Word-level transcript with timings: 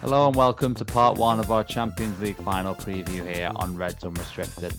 Hello 0.00 0.26
and 0.26 0.34
welcome 0.34 0.74
to 0.74 0.84
part 0.84 1.18
one 1.18 1.38
of 1.38 1.50
our 1.50 1.62
Champions 1.62 2.20
League 2.20 2.36
final 2.36 2.74
preview 2.74 3.26
here 3.30 3.50
on 3.56 3.76
Reds 3.76 4.04
Unrestricted. 4.04 4.74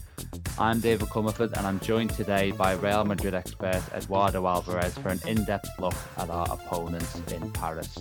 I'm 0.58 0.80
David 0.80 1.08
Comerford 1.10 1.54
and 1.58 1.68
I'm 1.68 1.80
joined 1.80 2.10
today 2.12 2.52
by 2.52 2.74
Real 2.74 3.06
Madrid 3.06 3.34
expert 3.34 3.82
Eduardo 3.94 4.48
Alvarez 4.48 4.98
for 4.98 5.10
an 5.10 5.20
in 5.28 5.44
depth 5.46 5.70
look 5.80 5.94
at 6.18 6.30
our 6.30 6.48
opponents 6.52 7.22
in 7.32 7.52
Paris. 7.52 8.00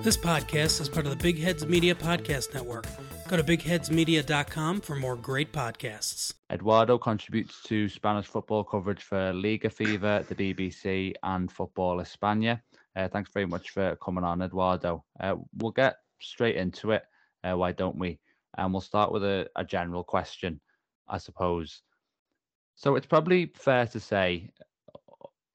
This 0.00 0.16
podcast 0.16 0.80
is 0.80 0.88
part 0.88 1.06
of 1.06 1.10
the 1.10 1.22
Big 1.22 1.38
Heads 1.38 1.66
Media 1.66 1.94
Podcast 1.94 2.54
Network. 2.54 2.86
Go 3.28 3.36
to 3.36 3.44
bigheadsmedia.com 3.44 4.80
for 4.80 4.96
more 4.96 5.14
great 5.14 5.52
podcasts. 5.52 6.32
Eduardo 6.50 6.96
contributes 6.96 7.62
to 7.64 7.86
Spanish 7.86 8.24
football 8.24 8.64
coverage 8.64 9.02
for 9.02 9.34
Liga 9.34 9.68
Fever, 9.68 10.24
the 10.26 10.34
BBC, 10.34 11.12
and 11.22 11.52
Football 11.52 11.98
España. 11.98 12.62
Uh, 12.96 13.06
thanks 13.08 13.30
very 13.30 13.44
much 13.44 13.68
for 13.68 13.96
coming 13.96 14.24
on, 14.24 14.40
Eduardo. 14.40 15.04
Uh, 15.20 15.34
we'll 15.58 15.72
get 15.72 15.96
straight 16.22 16.56
into 16.56 16.92
it. 16.92 17.02
Uh, 17.44 17.54
why 17.54 17.70
don't 17.70 17.98
we? 17.98 18.18
And 18.56 18.72
we'll 18.72 18.80
start 18.80 19.12
with 19.12 19.24
a, 19.24 19.46
a 19.56 19.64
general 19.64 20.04
question, 20.04 20.58
I 21.06 21.18
suppose. 21.18 21.82
So 22.76 22.96
it's 22.96 23.04
probably 23.04 23.52
fair 23.54 23.86
to 23.88 24.00
say, 24.00 24.48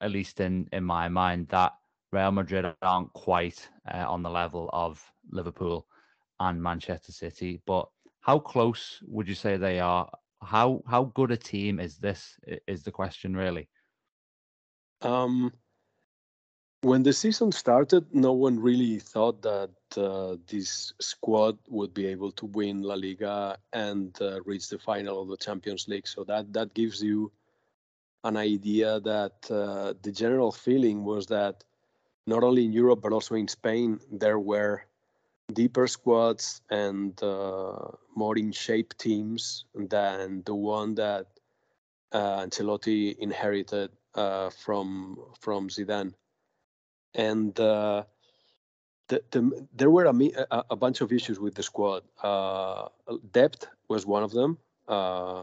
at 0.00 0.12
least 0.12 0.38
in, 0.38 0.68
in 0.72 0.84
my 0.84 1.08
mind, 1.08 1.48
that 1.48 1.72
Real 2.12 2.30
Madrid 2.30 2.72
aren't 2.82 3.12
quite 3.14 3.68
uh, 3.92 4.08
on 4.08 4.22
the 4.22 4.30
level 4.30 4.70
of 4.72 5.02
Liverpool 5.32 5.88
and 6.40 6.62
Manchester 6.62 7.12
City. 7.12 7.60
But 7.66 7.88
how 8.20 8.38
close 8.38 9.00
would 9.06 9.28
you 9.28 9.34
say 9.34 9.56
they 9.56 9.80
are? 9.80 10.10
How 10.42 10.82
how 10.86 11.04
good 11.14 11.30
a 11.30 11.36
team 11.36 11.80
is 11.80 11.98
this? 11.98 12.38
Is 12.66 12.82
the 12.82 12.92
question 12.92 13.36
really? 13.36 13.68
Um, 15.02 15.52
when 16.82 17.02
the 17.02 17.12
season 17.12 17.50
started, 17.50 18.06
no 18.14 18.32
one 18.32 18.60
really 18.60 18.98
thought 18.98 19.40
that 19.42 19.70
uh, 19.96 20.36
this 20.46 20.92
squad 21.00 21.58
would 21.68 21.94
be 21.94 22.06
able 22.06 22.32
to 22.32 22.46
win 22.46 22.82
La 22.82 22.94
Liga 22.94 23.56
and 23.72 24.16
uh, 24.20 24.42
reach 24.44 24.68
the 24.68 24.78
final 24.78 25.22
of 25.22 25.28
the 25.28 25.36
Champions 25.36 25.88
League. 25.88 26.06
So 26.06 26.24
that 26.24 26.52
that 26.52 26.74
gives 26.74 27.02
you 27.02 27.32
an 28.24 28.36
idea 28.36 29.00
that 29.00 29.50
uh, 29.50 29.94
the 30.02 30.12
general 30.12 30.50
feeling 30.50 31.04
was 31.04 31.26
that 31.26 31.64
not 32.26 32.42
only 32.42 32.64
in 32.64 32.72
Europe 32.72 33.00
but 33.02 33.12
also 33.12 33.34
in 33.34 33.48
Spain 33.48 34.00
there 34.10 34.38
were 34.38 34.82
deeper 35.52 35.86
squads 35.86 36.62
and 36.70 37.22
uh, 37.22 37.76
more 38.16 38.36
in 38.38 38.52
shape 38.52 38.96
teams 38.96 39.64
than 39.74 40.42
the 40.46 40.54
one 40.54 40.94
that 40.94 41.26
uh, 42.12 42.44
Ancelotti 42.46 43.16
inherited 43.18 43.90
uh, 44.14 44.50
from 44.50 45.18
from 45.40 45.68
Zidane 45.68 46.14
and 47.14 47.58
uh, 47.60 48.04
the, 49.08 49.22
the, 49.30 49.66
there 49.74 49.90
were 49.90 50.06
a, 50.06 50.64
a, 50.70 50.76
bunch 50.76 51.00
of 51.00 51.12
issues 51.12 51.38
with 51.38 51.54
the 51.54 51.62
squad. 51.62 52.02
Uh, 52.22 52.88
depth 53.32 53.66
was 53.88 54.06
one 54.06 54.22
of 54.22 54.32
them, 54.32 54.58
uh, 54.88 55.42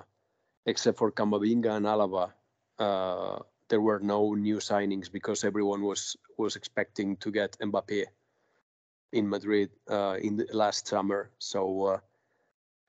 except 0.66 0.97
for 0.97 1.11
Camavinga 1.11 1.77
and 1.77 1.85
Alaba. 1.85 2.31
Uh, 2.79 3.39
there 3.69 3.81
were 3.81 3.99
no 3.99 4.33
new 4.33 4.57
signings 4.57 5.11
because 5.11 5.44
everyone 5.44 5.81
was 5.81 6.17
was 6.38 6.55
expecting 6.55 7.16
to 7.17 7.31
get 7.31 7.57
Mbappe 7.59 8.05
in 9.12 9.28
Madrid 9.30 9.70
uh, 9.90 10.17
in 10.22 10.38
the 10.38 10.48
last 10.54 10.88
summer. 10.88 11.30
So 11.40 11.84
uh, 11.86 12.00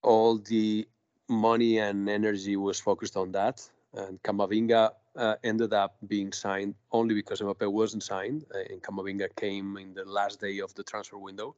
all 0.02 0.38
the 0.38 0.86
money 1.28 1.78
and 1.78 2.08
energy 2.08 2.56
was 2.56 2.80
focused 2.80 3.16
on 3.16 3.32
that. 3.32 3.68
And 3.94 4.22
Camavinga 4.22 4.92
uh, 5.16 5.34
ended 5.44 5.72
up 5.72 5.96
being 6.06 6.32
signed 6.32 6.74
only 6.90 7.14
because 7.14 7.40
Mbappe 7.40 7.70
wasn't 7.70 8.02
signed, 8.02 8.44
uh, 8.54 8.60
and 8.70 8.82
Camavinga 8.82 9.34
came 9.36 9.76
in 9.76 9.94
the 9.94 10.04
last 10.04 10.40
day 10.40 10.58
of 10.60 10.74
the 10.74 10.82
transfer 10.82 11.18
window. 11.18 11.54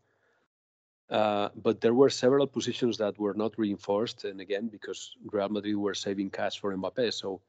Uh, 1.11 1.51
but 1.62 1.81
there 1.81 1.94
were 1.94 2.11
several 2.11 2.47
positions 2.47 2.97
that 2.99 3.19
were 3.19 3.34
not 3.34 3.56
reinforced, 3.59 4.25
and 4.25 4.41
again 4.41 4.69
because 4.69 5.17
Real 5.31 5.49
Madrid 5.49 5.77
were 5.77 5.94
saving 5.94 6.31
cash 6.31 6.59
for 6.59 6.75
Mbappe. 6.75 7.12
So 7.12 7.41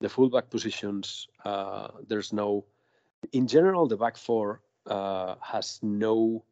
the 0.00 0.08
fullback 0.08 0.50
positions, 0.50 1.28
uh, 1.44 1.88
there's 2.06 2.32
no. 2.32 2.64
In 3.32 3.46
general, 3.46 3.86
the 3.86 3.96
back 3.96 4.16
four 4.16 4.60
uh, 4.86 5.34
has 5.40 5.80
no 5.82 6.44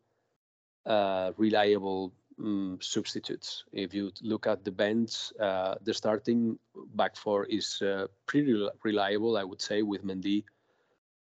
uh, 0.89 1.33
reliable 1.37 2.13
um, 2.41 2.79
substitutes. 2.81 3.65
If 3.73 3.95
you 3.95 4.11
look 4.23 4.47
at 4.47 4.65
the 4.65 4.73
bench, 4.73 5.33
uh, 5.39 5.75
the 5.83 5.93
starting 5.93 6.59
back 6.95 7.17
four 7.17 7.45
is 7.45 7.81
uh, 7.83 8.07
pretty 8.27 8.67
reliable, 8.83 9.37
I 9.37 9.45
would 9.45 9.61
say, 9.61 9.83
with 9.83 10.05
Mendy, 10.05 10.45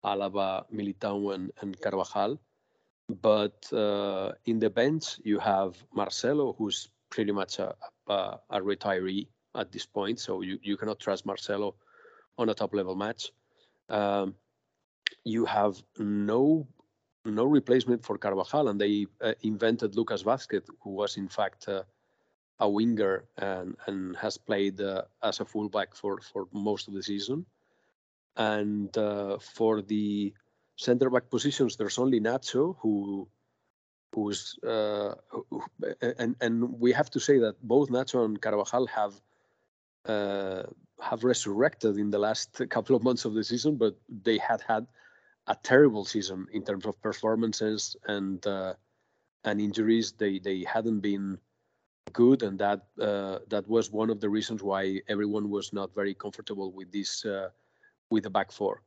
Alaba, 0.05 0.65
Militao, 0.73 1.35
and, 1.35 1.53
and 1.61 1.81
Carvajal. 1.81 2.41
But 3.23 3.73
uh, 3.73 4.33
in 4.45 4.59
the 4.59 4.71
bench, 4.71 5.19
you 5.23 5.39
have 5.39 5.77
Marcelo, 5.93 6.55
who's 6.57 6.89
pretty 7.11 7.33
much 7.33 7.59
a, 7.59 7.75
a, 8.07 8.39
a, 8.51 8.61
retiree 8.61 9.27
at 9.55 9.73
this 9.73 9.87
point. 9.87 10.21
So 10.21 10.43
you, 10.43 10.59
you 10.63 10.77
cannot 10.77 11.01
trust 11.01 11.25
Marcelo 11.25 11.75
on 12.37 12.51
a 12.51 12.55
top 12.55 12.75
level 12.75 12.95
match. 12.95 13.33
Um, 13.89 14.35
you 15.25 15.47
have 15.47 15.83
no 15.99 16.67
no 17.31 17.45
replacement 17.45 18.05
for 18.05 18.19
Carvajal, 18.19 18.69
and 18.69 18.81
they 18.81 19.07
uh, 19.21 19.33
invented 19.43 19.97
Lucas 19.97 20.23
Vázquez, 20.23 20.65
who 20.81 20.91
was 20.91 21.17
in 21.17 21.29
fact 21.29 21.69
uh, 21.69 21.83
a 22.61 22.69
winger 22.69 23.25
and, 23.37 23.77
and 23.87 24.17
has 24.17 24.37
played 24.37 24.81
uh, 24.81 25.03
as 25.23 25.41
a 25.41 25.45
fullback 25.45 25.95
for, 25.95 26.21
for 26.21 26.49
most 26.53 26.89
of 26.89 26.95
the 26.95 27.03
season. 27.03 27.47
And 28.37 28.97
uh, 28.97 29.39
for 29.39 29.83
the 29.83 30.33
center 30.77 31.11
back 31.11 31.29
positions, 31.31 31.77
there's 31.77 31.99
only 31.99 32.21
Nacho, 32.21 32.77
who 32.81 33.29
who's 34.15 34.59
uh, 34.67 35.15
who, 35.29 35.63
and 36.01 36.37
and 36.41 36.81
we 36.81 36.93
have 36.93 37.11
to 37.11 37.21
say 37.21 37.39
that 37.39 37.57
both 37.63 37.89
Nacho 37.91 38.25
and 38.25 38.41
Carvajal 38.41 38.87
have 38.87 39.15
uh, 40.07 40.63
have 41.01 41.25
resurrected 41.25 41.99
in 41.99 42.11
the 42.11 42.19
last 42.19 42.63
couple 42.71 42.97
of 42.97 43.03
months 43.03 43.25
of 43.25 43.35
the 43.35 43.45
season, 43.45 43.77
but 43.77 43.97
they 44.09 44.39
had 44.39 44.61
had 44.63 44.87
a 45.49 45.57
terrible 45.63 46.05
season 46.05 46.47
in 46.53 46.63
terms 46.63 46.87
of 46.87 47.01
performances 47.03 47.97
and 48.07 48.47
uh, 48.47 48.75
and 49.45 49.61
injuries. 49.61 50.13
They 50.13 50.39
they 50.39 50.65
hadn't 50.65 51.01
been 51.01 51.39
good, 52.13 52.43
and 52.43 52.59
that 52.59 52.87
uh, 53.01 53.39
that 53.49 53.67
was 53.67 53.91
one 53.91 54.11
of 54.11 54.21
the 54.21 54.29
reasons 54.29 54.63
why 54.63 55.01
everyone 55.09 55.51
was 55.51 55.73
not 55.73 55.95
very 55.95 56.15
comfortable 56.15 56.71
with 56.73 56.93
this 56.93 57.25
uh, 57.25 57.49
with 58.11 58.25
the 58.25 58.31
back 58.31 58.53
four. 58.53 58.83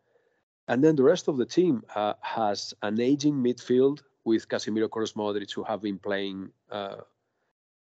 And 0.68 0.84
then 0.84 0.96
the 0.96 1.04
rest 1.04 1.28
of 1.28 1.38
the 1.38 1.46
team 1.46 1.84
uh, 1.96 2.14
has 2.22 2.74
an 2.82 3.02
aging 3.02 3.34
midfield 3.34 4.04
with 4.24 4.48
Casemiro, 4.48 4.88
Kroos, 4.88 5.14
Modric, 5.14 5.54
who 5.54 5.64
have 5.64 5.82
been 5.82 5.98
playing. 5.98 6.52
Uh, 6.72 6.98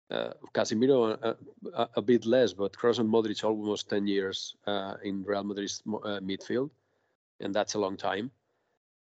uh, 0.10 0.34
Casemiro 0.54 1.18
a, 1.74 1.88
a, 1.96 2.02
bit 2.02 2.26
less, 2.26 2.52
but 2.52 2.74
Kroos 2.74 3.00
and 3.00 3.08
Modric 3.08 3.46
almost 3.46 3.90
10 3.90 4.08
years 4.08 4.58
in 5.06 5.24
Real 5.24 5.46
Madrid's 5.46 5.82
midfield, 5.86 6.70
and 7.40 7.56
that's 7.56 7.76
a 7.76 7.80
long 7.80 7.96
time 7.96 8.30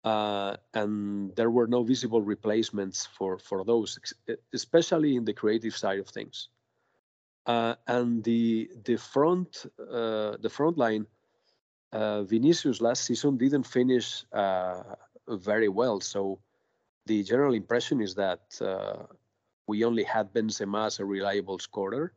uh, 0.05 0.55
and 0.75 1.35
there 1.35 1.49
were 1.49 1.67
no 1.67 1.83
visible 1.83 2.21
replacements 2.21 3.07
for 3.07 3.39
for 3.39 3.65
those, 3.65 3.99
especially 4.53 5.15
in 5.15 5.25
the 5.25 5.33
creative 5.33 5.75
side 5.75 5.99
of 5.99 6.07
things. 6.07 6.49
Uh, 7.47 7.75
and 7.87 8.23
the 8.23 8.69
the 8.85 8.97
front 8.97 9.65
uh, 9.79 10.37
the 10.41 10.49
front 10.49 10.77
line, 10.77 11.07
uh, 11.91 12.23
Vinicius 12.23 12.81
last 12.81 13.03
season 13.05 13.37
didn't 13.37 13.65
finish 13.65 14.25
uh, 14.33 14.83
very 15.27 15.69
well. 15.69 15.99
So 16.01 16.39
the 17.07 17.23
general 17.23 17.53
impression 17.55 18.01
is 18.01 18.15
that 18.15 18.41
uh, 18.61 19.07
we 19.67 19.83
only 19.83 20.03
had 20.03 20.33
Benzema 20.33 20.87
as 20.87 20.99
a 20.99 21.05
reliable 21.05 21.59
scorer, 21.59 22.13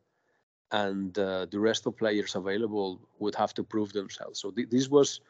and 0.71 1.13
the 1.15 1.59
rest 1.59 1.87
of 1.87 1.97
players 1.97 2.35
available 2.35 3.01
would 3.19 3.35
have 3.35 3.53
to 3.55 3.63
prove 3.63 3.93
themselves. 3.93 4.39
So 4.39 4.51
th- 4.51 4.69
this 4.69 4.89
was 4.89 5.21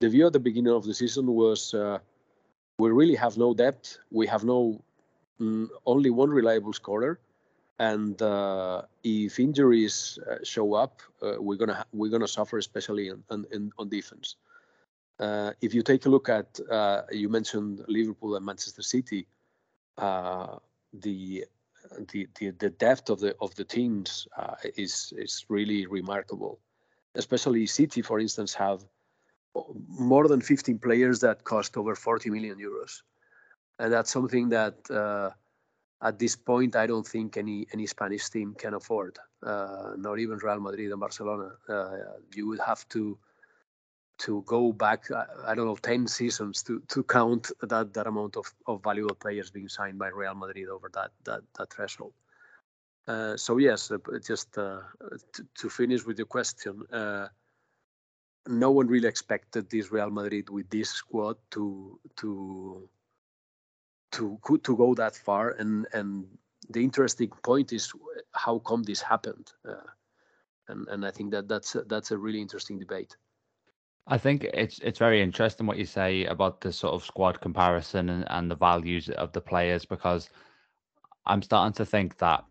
the 0.00 0.08
view 0.08 0.26
at 0.26 0.32
the 0.32 0.40
beginning 0.40 0.72
of 0.72 0.84
the 0.84 0.94
season 0.94 1.26
was 1.26 1.74
uh, 1.74 1.98
we 2.78 2.90
really 2.90 3.16
have 3.16 3.36
no 3.36 3.54
depth. 3.54 3.98
We 4.10 4.26
have 4.26 4.44
no 4.44 4.82
mm, 5.40 5.68
only 5.86 6.10
one 6.10 6.30
reliable 6.30 6.72
scorer, 6.72 7.18
and 7.78 8.20
uh, 8.22 8.82
if 9.02 9.40
injuries 9.40 10.18
uh, 10.30 10.36
show 10.44 10.74
up, 10.74 11.02
uh, 11.22 11.34
we're 11.40 11.56
gonna 11.56 11.74
ha- 11.74 11.90
we're 11.92 12.10
gonna 12.10 12.28
suffer, 12.28 12.58
especially 12.58 13.10
on 13.10 13.88
defense. 13.88 14.36
Uh, 15.18 15.52
if 15.60 15.74
you 15.74 15.82
take 15.82 16.06
a 16.06 16.08
look 16.08 16.28
at 16.28 16.60
uh, 16.70 17.02
you 17.10 17.28
mentioned 17.28 17.84
Liverpool 17.88 18.36
and 18.36 18.46
Manchester 18.46 18.82
City, 18.82 19.26
the 19.96 21.44
the, 22.12 22.28
the, 22.38 22.50
the 22.50 22.70
depth 22.70 23.10
of 23.10 23.18
the 23.18 23.34
of 23.40 23.52
the 23.56 23.64
teams 23.64 24.28
is 24.76 25.12
is 25.16 25.44
really 25.48 25.86
remarkable. 25.86 26.60
Especially 27.16 27.66
City, 27.66 28.00
for 28.00 28.20
instance, 28.20 28.54
have 28.54 28.84
more 29.88 30.28
than 30.28 30.40
15 30.40 30.78
players 30.78 31.20
that 31.20 31.44
cost 31.44 31.76
over 31.76 31.94
40 31.94 32.30
million 32.30 32.58
euros, 32.58 33.02
and 33.78 33.92
that's 33.92 34.10
something 34.10 34.48
that 34.50 34.90
uh, 34.90 35.30
at 36.02 36.18
this 36.18 36.36
point 36.36 36.76
I 36.76 36.86
don't 36.86 37.06
think 37.06 37.36
any 37.36 37.66
any 37.72 37.86
Spanish 37.86 38.28
team 38.28 38.54
can 38.54 38.74
afford. 38.74 39.18
Uh, 39.42 39.92
not 39.96 40.18
even 40.18 40.38
Real 40.38 40.60
Madrid 40.60 40.90
and 40.90 41.00
Barcelona. 41.00 41.50
Uh, 41.68 41.96
you 42.34 42.46
would 42.48 42.60
have 42.60 42.88
to 42.90 43.18
to 44.18 44.42
go 44.46 44.72
back 44.72 45.04
I 45.46 45.54
don't 45.54 45.66
know 45.66 45.76
10 45.76 46.08
seasons 46.08 46.62
to 46.64 46.80
to 46.88 47.02
count 47.04 47.52
that 47.62 47.94
that 47.94 48.06
amount 48.06 48.36
of, 48.36 48.52
of 48.66 48.82
valuable 48.82 49.14
players 49.14 49.50
being 49.50 49.68
signed 49.68 49.98
by 49.98 50.08
Real 50.08 50.34
Madrid 50.34 50.68
over 50.68 50.90
that 50.94 51.10
that 51.24 51.42
that 51.56 51.72
threshold. 51.72 52.12
Uh, 53.08 53.36
so 53.36 53.56
yes, 53.56 53.90
uh, 53.90 53.96
just 54.22 54.58
uh, 54.58 54.80
to, 55.32 55.46
to, 55.54 55.70
finish 55.70 56.04
with 56.04 56.18
your 56.18 56.26
question, 56.26 56.82
uh, 56.92 57.26
no 58.48 58.70
one 58.70 58.88
really 58.88 59.08
expected 59.08 59.70
this 59.70 59.92
Real 59.92 60.10
Madrid 60.10 60.48
with 60.50 60.68
this 60.70 60.90
squad 60.90 61.36
to 61.50 62.00
to 62.16 62.88
to 64.12 64.40
to 64.62 64.76
go 64.76 64.94
that 64.94 65.14
far, 65.14 65.50
and 65.50 65.86
and 65.92 66.26
the 66.70 66.82
interesting 66.82 67.28
point 67.42 67.72
is 67.72 67.92
how 68.32 68.58
come 68.60 68.82
this 68.82 69.02
happened, 69.02 69.52
uh, 69.68 69.88
and 70.68 70.88
and 70.88 71.06
I 71.06 71.10
think 71.10 71.30
that 71.32 71.46
that's 71.48 71.76
that's 71.86 72.10
a 72.10 72.18
really 72.18 72.40
interesting 72.40 72.78
debate. 72.78 73.16
I 74.06 74.16
think 74.16 74.44
it's 74.44 74.78
it's 74.78 74.98
very 74.98 75.22
interesting 75.22 75.66
what 75.66 75.76
you 75.76 75.84
say 75.84 76.24
about 76.24 76.62
the 76.62 76.72
sort 76.72 76.94
of 76.94 77.04
squad 77.04 77.40
comparison 77.42 78.08
and, 78.08 78.24
and 78.28 78.50
the 78.50 78.56
values 78.56 79.10
of 79.10 79.32
the 79.32 79.42
players 79.42 79.84
because 79.84 80.30
I'm 81.26 81.42
starting 81.42 81.74
to 81.74 81.84
think 81.84 82.16
that 82.18 82.44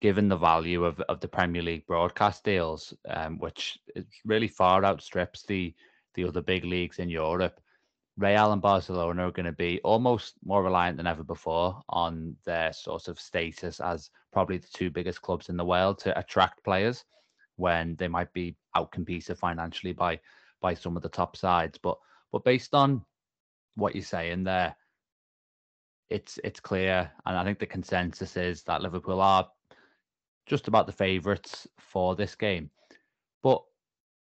given 0.00 0.28
the 0.28 0.36
value 0.36 0.84
of, 0.84 1.00
of 1.02 1.20
the 1.20 1.28
Premier 1.28 1.62
League 1.62 1.86
broadcast 1.86 2.44
deals, 2.44 2.94
um, 3.08 3.38
which 3.38 3.78
really 4.24 4.48
far 4.48 4.84
outstrips 4.84 5.42
the 5.42 5.74
the 6.14 6.24
other 6.24 6.40
big 6.40 6.64
leagues 6.64 6.98
in 6.98 7.08
Europe, 7.08 7.60
Real 8.16 8.52
and 8.52 8.60
Barcelona 8.60 9.28
are 9.28 9.32
going 9.32 9.46
to 9.46 9.52
be 9.52 9.80
almost 9.84 10.34
more 10.44 10.62
reliant 10.62 10.96
than 10.96 11.06
ever 11.06 11.22
before 11.22 11.80
on 11.88 12.36
their 12.44 12.72
sort 12.72 13.08
of 13.08 13.20
status 13.20 13.78
as 13.80 14.10
probably 14.32 14.58
the 14.58 14.66
two 14.72 14.90
biggest 14.90 15.22
clubs 15.22 15.48
in 15.48 15.56
the 15.56 15.64
world 15.64 15.98
to 16.00 16.18
attract 16.18 16.64
players 16.64 17.04
when 17.56 17.94
they 17.96 18.08
might 18.08 18.32
be 18.32 18.56
outcompeted 18.76 19.38
financially 19.38 19.92
by 19.92 20.18
by 20.60 20.74
some 20.74 20.96
of 20.96 21.02
the 21.02 21.08
top 21.08 21.36
sides. 21.36 21.78
But 21.78 21.98
but 22.32 22.44
based 22.44 22.74
on 22.74 23.04
what 23.76 23.94
you're 23.94 24.04
saying 24.04 24.44
there, 24.44 24.76
it's 26.08 26.38
it's 26.42 26.60
clear, 26.60 27.10
and 27.24 27.38
I 27.38 27.44
think 27.44 27.58
the 27.58 27.66
consensus 27.66 28.36
is 28.36 28.62
that 28.64 28.82
Liverpool 28.82 29.20
are 29.20 29.48
just 30.50 30.66
about 30.66 30.86
the 30.86 30.92
favourites 30.92 31.68
for 31.78 32.16
this 32.16 32.34
game. 32.34 32.68
But 33.40 33.62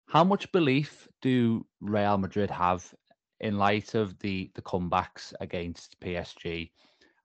how 0.08 0.24
much 0.24 0.52
belief 0.52 1.08
do 1.22 1.64
Real 1.80 2.18
Madrid 2.18 2.50
have 2.50 2.92
in 3.40 3.60
light 3.60 3.94
of 3.94 4.18
the 4.18 4.50
the 4.56 4.64
comebacks 4.64 5.32
against 5.40 6.00
PSG 6.00 6.72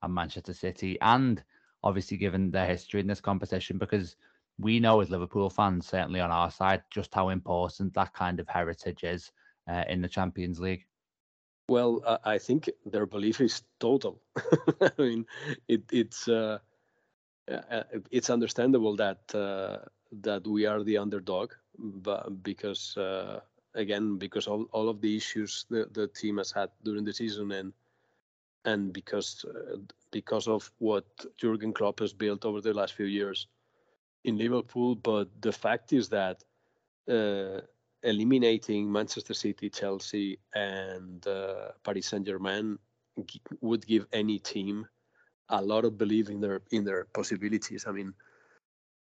and 0.03 0.15
Manchester 0.15 0.53
City, 0.53 0.99
and 1.00 1.43
obviously 1.83 2.19
given 2.19 2.50
their 2.50 2.67
history 2.67 3.00
in 3.00 3.06
this 3.06 3.21
competition? 3.21 3.79
Because 3.79 4.17
we 4.59 4.79
know 4.79 5.00
as 5.00 5.09
Liverpool 5.09 5.49
fans, 5.49 5.87
certainly 5.87 6.21
on 6.21 6.31
our 6.31 6.50
side, 6.50 6.83
just 6.91 7.15
how 7.15 7.31
important 7.31 7.94
that 7.94 8.12
kind 8.12 8.39
of 8.41 8.47
heritage 8.47 9.05
is 9.05 9.33
uh, 9.71 9.85
in 9.89 10.03
the 10.03 10.09
Champions 10.09 10.61
League. 10.61 10.85
Well, 11.71 12.03
I 12.25 12.37
think 12.37 12.69
their 12.85 13.06
belief 13.06 13.41
is 13.41 13.62
total. 13.81 14.21
I 14.83 14.91
mean, 14.99 15.25
it, 15.69 15.85
it's 15.91 16.29
uh, 16.29 16.59
it's 18.11 18.31
understandable 18.31 18.97
that 18.97 19.35
uh, 19.35 19.79
that 20.23 20.47
we 20.47 20.67
are 20.67 20.83
the 20.83 20.99
underdog, 20.99 21.53
but 21.79 22.43
because 22.43 22.97
uh, 22.97 23.41
again, 23.75 24.19
because 24.19 24.47
all, 24.47 24.67
all 24.73 24.89
of 24.89 25.01
the 25.01 25.17
issues 25.17 25.67
the, 25.71 25.89
the 25.93 26.07
team 26.09 26.39
has 26.39 26.53
had 26.53 26.71
during 26.85 27.05
the 27.05 27.13
season 27.13 27.53
and 27.53 27.73
and 28.65 28.93
because 28.93 29.45
because 30.11 30.49
of 30.49 30.71
what 30.79 31.05
Jurgen 31.37 31.73
Klopp 31.73 32.01
has 32.01 32.13
built 32.13 32.45
over 32.45 32.61
the 32.61 32.75
last 32.75 32.95
few 32.95 33.07
years 33.07 33.47
in 34.25 34.39
Liverpool, 34.39 34.95
but 34.95 35.29
the 35.41 35.53
fact 35.53 35.93
is 35.93 36.09
that 36.11 36.45
uh, 37.09 37.61
eliminating 38.03 38.91
Manchester 38.91 39.35
City, 39.35 39.71
Chelsea, 39.71 40.39
and 40.55 41.27
uh, 41.27 41.71
Paris 41.85 42.07
Saint 42.07 42.27
Germain 42.27 42.79
g- 43.27 43.41
would 43.61 43.87
give 43.87 44.07
any 44.13 44.39
team 44.39 44.87
a 45.53 45.63
lot 45.63 45.85
of 45.85 45.99
belief 45.99 46.29
in 46.31 46.41
their 46.41 46.63
in 46.71 46.85
their 46.85 47.05
possibilities. 47.05 47.85
I 47.87 47.93
mean, 47.93 48.15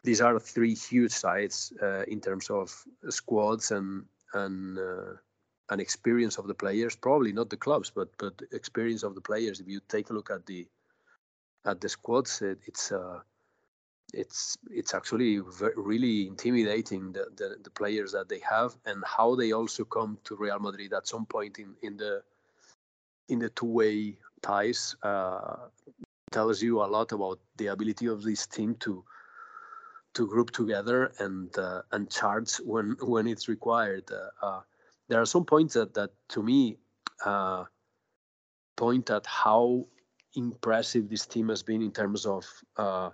these 0.02 0.20
are 0.20 0.38
three 0.38 0.74
huge 0.74 1.12
sides 1.12 1.72
uh, 1.80 2.02
in 2.02 2.20
terms 2.20 2.50
of 2.50 2.84
squads 3.08 3.70
and 3.70 4.04
and 4.34 4.78
uh, 4.78 5.14
and 5.70 5.80
experience 5.80 6.36
of 6.36 6.46
the 6.46 6.54
players. 6.54 6.96
Probably 6.96 7.32
not 7.32 7.50
the 7.50 7.56
clubs, 7.56 7.90
but 7.90 8.08
but 8.18 8.34
experience 8.52 9.02
of 9.02 9.14
the 9.14 9.20
players. 9.20 9.60
If 9.60 9.68
you 9.68 9.80
take 9.88 10.10
a 10.10 10.12
look 10.12 10.30
at 10.30 10.44
the 10.46 10.66
at 11.64 11.80
the 11.80 11.88
squads, 11.88 12.42
it, 12.42 12.58
it's 12.66 12.92
uh, 12.92 13.20
it's 14.12 14.58
it's 14.70 14.92
actually 14.92 15.40
really 15.76 16.26
intimidating 16.26 17.12
the, 17.12 17.26
the, 17.36 17.56
the 17.62 17.70
players 17.70 18.12
that 18.12 18.28
they 18.28 18.40
have 18.40 18.76
and 18.86 19.02
how 19.06 19.34
they 19.34 19.52
also 19.52 19.84
come 19.84 20.18
to 20.24 20.36
Real 20.36 20.58
Madrid 20.58 20.92
at 20.92 21.06
some 21.06 21.26
point 21.26 21.58
in 21.58 21.74
in 21.82 21.96
the 21.96 22.22
in 23.28 23.38
the 23.38 23.50
two 23.50 23.66
way 23.66 24.18
ties 24.42 24.94
uh, 25.02 25.56
tells 26.34 26.60
you 26.60 26.82
a 26.82 26.88
lot 26.96 27.12
about 27.12 27.38
the 27.56 27.68
ability 27.68 28.06
of 28.06 28.22
this 28.22 28.46
team 28.46 28.74
to 28.80 29.04
to 30.14 30.26
group 30.26 30.50
together 30.50 31.12
and 31.18 31.56
uh, 31.58 31.82
and 31.92 32.10
charge 32.10 32.56
when 32.56 32.96
when 33.14 33.26
it's 33.26 33.48
required. 33.48 34.10
Uh, 34.10 34.46
uh 34.46 34.60
there 35.08 35.20
are 35.20 35.30
some 35.34 35.44
points 35.44 35.74
that 35.74 35.94
that 35.94 36.10
to 36.28 36.42
me 36.42 36.76
uh, 37.24 37.64
point 38.76 39.10
at 39.10 39.26
how 39.26 39.86
impressive 40.34 41.08
this 41.08 41.26
team 41.26 41.48
has 41.48 41.62
been 41.62 41.82
in 41.82 41.92
terms 41.92 42.26
of 42.26 42.44
uh, 42.76 43.10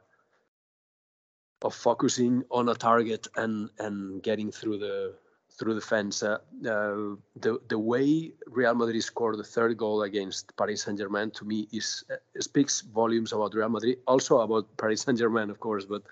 of 1.63 1.75
focusing 1.75 2.43
on 2.51 2.69
a 2.69 2.75
target 2.75 3.29
and 3.37 3.69
and 3.79 4.23
getting 4.23 4.51
through 4.51 4.79
the 4.79 5.15
through 5.61 5.75
the 5.75 5.81
fence. 5.93 6.23
Uh, 6.23 6.39
uh, 6.65 7.15
the 7.37 7.61
the 7.69 7.79
way 7.79 8.33
Real 8.47 8.75
Madrid 8.75 9.05
scored 9.05 9.37
the 9.39 9.45
third 9.45 9.77
goal 9.77 10.03
against 10.03 10.57
Paris 10.57 10.83
Saint 10.83 10.99
Germain 10.99 11.31
to 11.33 11.45
me 11.45 11.69
is 11.71 12.03
uh, 12.11 12.17
speaks 12.41 12.81
volumes 12.81 13.33
about 13.35 13.55
Real 13.55 13.69
Madrid, 13.69 13.99
also 14.07 14.41
about 14.41 14.65
Paris 14.79 15.03
Saint 15.03 15.19
Germain, 15.19 15.51
of 15.51 15.61
course. 15.61 15.85
But 15.85 16.03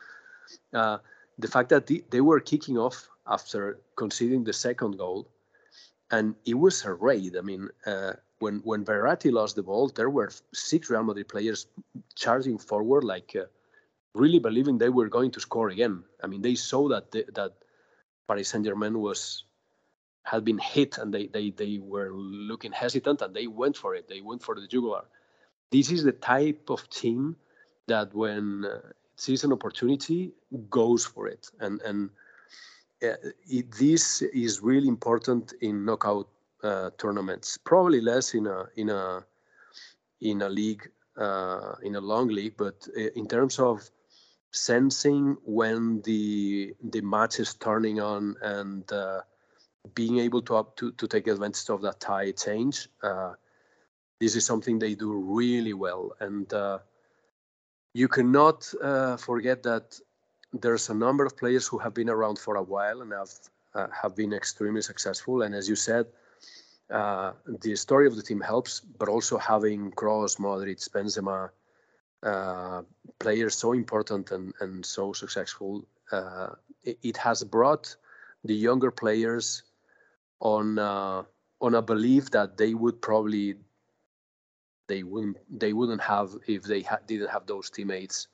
uh, 0.74 0.98
the 1.38 1.48
fact 1.48 1.70
that 1.70 1.86
the, 1.86 2.04
they 2.10 2.20
were 2.20 2.40
kicking 2.40 2.76
off 2.76 3.08
after 3.26 3.78
conceding 3.96 4.44
the 4.44 4.52
second 4.52 4.98
goal, 4.98 5.26
and 6.10 6.34
it 6.44 6.54
was 6.54 6.84
a 6.84 6.92
raid. 6.92 7.36
I 7.36 7.40
mean. 7.40 7.70
Uh, 7.86 8.12
when 8.40 8.60
when 8.62 8.84
Verratti 8.84 9.32
lost 9.32 9.56
the 9.56 9.64
ball, 9.64 9.88
there 9.88 10.10
were 10.10 10.30
six 10.54 10.88
Real 10.88 11.02
Madrid 11.02 11.26
players 11.26 11.66
charging 12.14 12.56
forward 12.56 13.02
like 13.02 13.34
uh, 13.34 13.46
really 14.14 14.38
believing 14.38 14.78
they 14.78 14.90
were 14.90 15.08
going 15.08 15.32
to 15.32 15.40
score 15.40 15.70
again. 15.70 16.04
I 16.22 16.28
mean, 16.28 16.42
they 16.42 16.54
saw 16.54 16.88
that 16.88 17.10
that 17.10 17.52
Paris 18.28 18.50
Saint 18.50 18.64
Germain 18.64 19.00
was 19.00 19.44
had 20.22 20.44
been 20.44 20.58
hit 20.58 20.98
and 20.98 21.12
they, 21.12 21.26
they 21.26 21.50
they 21.50 21.78
were 21.78 22.10
looking 22.12 22.72
hesitant 22.72 23.22
and 23.22 23.34
they 23.34 23.46
went 23.46 23.76
for 23.76 23.94
it. 23.94 24.06
They 24.08 24.20
went 24.20 24.42
for 24.42 24.54
the 24.54 24.66
jugular. 24.66 25.04
This 25.70 25.90
is 25.90 26.04
the 26.04 26.12
type 26.12 26.68
of 26.68 26.88
team 26.90 27.36
that 27.86 28.14
when 28.14 28.64
uh, 28.64 28.80
sees 29.16 29.42
an 29.44 29.52
opportunity 29.52 30.32
goes 30.70 31.04
for 31.04 31.26
it 31.26 31.50
and 31.60 31.80
and 31.82 32.10
uh, 33.02 33.14
it, 33.48 33.70
this 33.78 34.22
is 34.22 34.60
really 34.60 34.88
important 34.88 35.54
in 35.60 35.84
knockout 35.84 36.28
uh, 36.62 36.90
tournaments. 36.98 37.56
Probably 37.56 38.00
less 38.00 38.34
in 38.34 38.46
a 38.46 38.66
in 38.76 38.90
a 38.90 39.24
in 40.20 40.42
a 40.42 40.48
league 40.48 40.90
uh, 41.16 41.74
in 41.82 41.96
a 41.96 42.00
long 42.00 42.28
league, 42.28 42.56
but 42.56 42.88
uh, 42.96 43.10
in 43.14 43.26
terms 43.26 43.58
of 43.58 43.88
sensing 44.50 45.36
when 45.44 46.00
the 46.02 46.74
the 46.90 47.00
match 47.00 47.38
is 47.40 47.54
turning 47.54 48.00
on 48.00 48.36
and 48.42 48.90
uh, 48.92 49.20
being 49.94 50.18
able 50.18 50.42
to, 50.42 50.56
up, 50.56 50.76
to 50.76 50.92
to 50.92 51.06
take 51.06 51.26
advantage 51.26 51.68
of 51.70 51.82
that 51.82 52.00
tide 52.00 52.36
change. 52.36 52.88
Uh, 53.02 53.34
this 54.20 54.34
is 54.34 54.44
something 54.44 54.78
they 54.78 54.94
do 54.94 55.12
really 55.12 55.74
well, 55.74 56.12
and 56.20 56.52
uh, 56.52 56.78
you 57.94 58.08
cannot 58.08 58.72
uh, 58.82 59.16
forget 59.16 59.62
that 59.62 59.98
there's 60.52 60.88
a 60.88 60.94
number 60.94 61.24
of 61.24 61.36
players 61.36 61.66
who 61.66 61.78
have 61.78 61.94
been 61.94 62.08
around 62.08 62.38
for 62.38 62.56
a 62.56 62.62
while 62.62 63.02
and 63.02 63.12
have 63.12 63.30
uh, 63.74 63.86
have 63.92 64.16
been 64.16 64.32
extremely 64.32 64.82
successful. 64.82 65.42
And 65.42 65.54
as 65.54 65.68
you 65.68 65.76
said, 65.76 66.06
uh, 66.90 67.32
the 67.60 67.76
story 67.76 68.06
of 68.06 68.16
the 68.16 68.22
team 68.22 68.40
helps, 68.40 68.80
but 68.80 69.08
also 69.08 69.36
having 69.36 69.92
Kroos, 69.92 70.38
Modric, 70.38 70.88
Benzema, 70.90 71.50
uh, 72.22 72.82
players 73.18 73.56
so 73.56 73.72
important 73.72 74.30
and, 74.30 74.52
and 74.60 74.84
so 74.84 75.12
successful, 75.12 75.84
uh, 76.12 76.50
it, 76.82 76.98
it, 77.02 77.16
has 77.16 77.44
brought 77.44 77.94
the 78.44 78.54
younger 78.54 78.90
players 78.90 79.62
on 80.40 80.78
uh, 80.78 81.22
on 81.60 81.74
a 81.74 81.82
belief 81.82 82.30
that 82.30 82.56
they 82.56 82.74
would 82.74 83.00
probably 83.00 83.54
they 84.86 85.02
wouldn't 85.02 85.36
they 85.50 85.72
wouldn't 85.72 86.00
have 86.00 86.34
if 86.46 86.62
they 86.62 86.82
ha- 86.82 87.00
didn't 87.06 87.30
have 87.30 87.46
those 87.46 87.70
teammates 87.70 88.28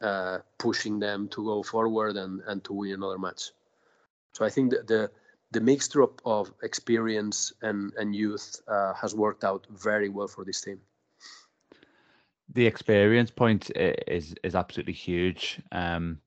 uh, 0.00 0.38
pushing 0.58 0.98
them 0.98 1.28
to 1.28 1.44
go 1.44 1.62
forward 1.62 2.16
and, 2.16 2.42
and 2.46 2.64
to 2.64 2.72
win 2.72 2.92
another 2.92 3.18
match. 3.18 3.52
So 4.32 4.44
I 4.44 4.50
think 4.50 4.70
that 4.72 4.86
the 4.86 5.10
the 5.52 5.60
mixture 5.60 6.02
of, 6.02 6.10
of 6.24 6.52
experience 6.62 7.52
and 7.62 7.92
and 7.96 8.14
youth 8.14 8.60
uh, 8.68 8.92
has 8.94 9.14
worked 9.14 9.44
out 9.44 9.66
very 9.70 10.08
well 10.08 10.28
for 10.28 10.44
this 10.44 10.60
team 10.60 10.80
the 12.52 12.66
experience 12.66 13.30
point 13.30 13.70
is 13.74 14.34
is 14.42 14.54
absolutely 14.54 14.92
huge. 14.92 15.60
Um, 15.72 16.18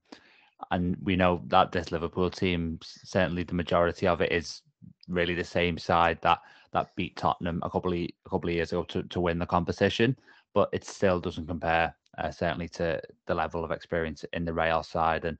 and 0.71 0.97
we 1.03 1.15
know 1.15 1.41
that 1.47 1.71
this 1.71 1.91
Liverpool 1.91 2.29
team, 2.29 2.79
certainly 2.81 3.43
the 3.43 3.53
majority 3.53 4.07
of 4.07 4.21
it 4.21 4.31
is 4.31 4.63
really 5.07 5.36
the 5.36 5.43
same 5.43 5.77
side 5.77 6.19
that 6.21 6.39
that 6.71 6.95
beat 6.95 7.15
Tottenham 7.15 7.62
a 7.63 7.69
couple 7.69 7.93
of 7.93 8.00
a 8.00 8.29
couple 8.29 8.50
of 8.50 8.55
years 8.55 8.71
ago 8.71 8.83
to, 8.83 9.03
to 9.03 9.21
win 9.21 9.39
the 9.39 9.45
competition, 9.45 10.17
but 10.53 10.69
it 10.74 10.83
still 10.83 11.19
doesn't 11.19 11.47
compare 11.47 11.95
uh, 12.17 12.31
certainly 12.31 12.67
to 12.69 13.01
the 13.27 13.36
level 13.36 13.63
of 13.63 13.71
experience 13.71 14.25
in 14.33 14.45
the 14.45 14.53
Real 14.53 14.83
side. 14.83 15.25
And 15.25 15.39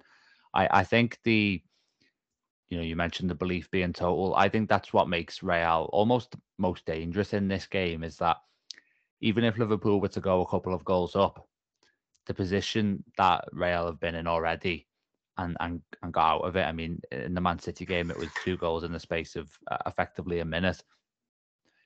I, 0.54 0.68
I 0.72 0.84
think 0.84 1.20
the 1.24 1.62
you 2.70 2.78
know 2.78 2.84
you 2.84 2.96
mentioned 2.96 3.30
the 3.30 3.36
belief 3.36 3.70
being 3.72 3.94
total. 3.94 4.36
I 4.36 4.50
think 4.50 4.70
that's 4.70 4.94
what 4.94 5.10
makes 5.10 5.44
Real 5.44 5.90
almost 5.92 6.36
most 6.58 6.86
dangerous 6.86 7.34
in 7.34 7.48
this 7.48 7.66
game 7.66 8.04
is 8.04 8.18
that 8.18 8.38
even 9.22 9.44
if 9.44 9.58
Liverpool 9.58 10.00
were 10.00 10.08
to 10.10 10.22
go 10.22 10.42
a 10.42 10.48
couple 10.48 10.74
of 10.74 10.86
goals 10.86 11.16
up, 11.16 11.48
the 12.26 12.34
position 12.34 13.04
that 13.18 13.46
Real 13.52 13.86
have 13.86 14.00
been 14.00 14.16
in 14.16 14.28
already 14.28 14.88
and 15.38 15.56
and 15.60 15.82
and 16.02 16.14
got 16.14 16.36
out 16.36 16.42
of 16.42 16.56
it. 16.56 16.64
I 16.64 16.72
mean, 16.72 17.02
in 17.12 17.34
the 17.34 17.42
Man 17.42 17.60
City 17.60 17.86
game, 17.86 18.12
it 18.12 18.18
was 18.18 18.30
two 18.44 18.58
goals 18.58 18.84
in 18.84 18.92
the 18.92 19.00
space 19.00 19.36
of 19.36 19.50
uh, 19.72 19.78
effectively 19.86 20.40
a 20.40 20.46
minute. 20.46 20.84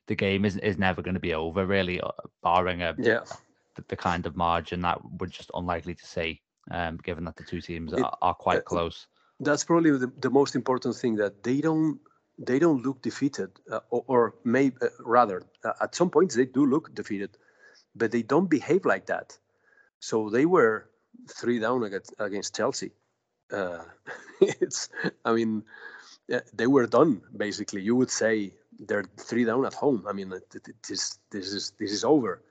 The 0.07 0.15
game 0.15 0.45
is 0.45 0.57
is 0.57 0.77
never 0.77 1.01
going 1.01 1.13
to 1.13 1.19
be 1.19 1.33
over, 1.33 1.65
really, 1.65 2.01
uh, 2.01 2.11
barring 2.41 2.81
a 2.81 2.95
yeah 2.97 3.21
the, 3.75 3.83
the, 3.87 3.95
kind 3.95 4.25
of 4.25 4.35
margin 4.35 4.81
that 4.81 4.99
we're 5.19 5.27
just 5.27 5.51
unlikely 5.53 5.95
to 5.95 6.05
see, 6.05 6.41
um, 6.71 6.97
given 7.03 7.23
that 7.25 7.37
the 7.37 7.43
two 7.43 7.61
teams 7.61 7.93
it, 7.93 8.01
are, 8.01 8.17
are, 8.21 8.33
quite 8.33 8.65
close. 8.65 9.07
That's 9.39 9.63
probably 9.63 9.91
the, 9.91 10.11
the 10.19 10.29
most 10.29 10.55
important 10.55 10.95
thing 10.95 11.15
that 11.15 11.43
they 11.43 11.61
don't 11.61 11.99
they 12.37 12.59
don't 12.59 12.83
look 12.83 13.01
defeated, 13.01 13.51
uh, 13.71 13.79
or, 13.89 14.03
or 14.07 14.35
maybe 14.43 14.75
uh, 14.81 14.87
rather 14.99 15.43
uh, 15.63 15.73
at 15.81 15.95
some 15.95 16.09
points 16.09 16.35
they 16.35 16.45
do 16.45 16.65
look 16.65 16.93
defeated, 16.95 17.37
but 17.95 18.11
they 18.11 18.21
don't 18.21 18.49
behave 18.49 18.85
like 18.85 19.05
that. 19.07 19.37
So 19.99 20.29
they 20.29 20.45
were 20.45 20.89
three 21.29 21.59
down 21.59 21.83
against, 21.83 22.13
against 22.19 22.55
Chelsea. 22.55 22.91
Uh, 23.51 23.83
it's, 24.41 24.89
I 25.25 25.33
mean, 25.33 25.63
they 26.53 26.67
were 26.67 26.87
done 26.87 27.21
basically. 27.35 27.81
You 27.81 27.95
would 27.95 28.09
say 28.11 28.53
they're 28.79 29.05
three 29.17 29.45
down 29.45 29.65
at 29.65 29.73
home. 29.73 30.05
I 30.07 30.13
mean, 30.13 30.33
this 30.87 31.19
this 31.31 31.53
is 31.53 31.73
this 31.79 31.91
is 31.91 32.03
over. 32.03 32.41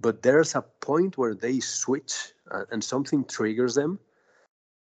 But 0.00 0.22
there's 0.22 0.54
a 0.54 0.62
point 0.62 1.18
where 1.18 1.34
they 1.34 1.60
switch 1.60 2.32
uh, 2.50 2.64
and 2.70 2.82
something 2.82 3.24
triggers 3.24 3.74
them, 3.74 3.98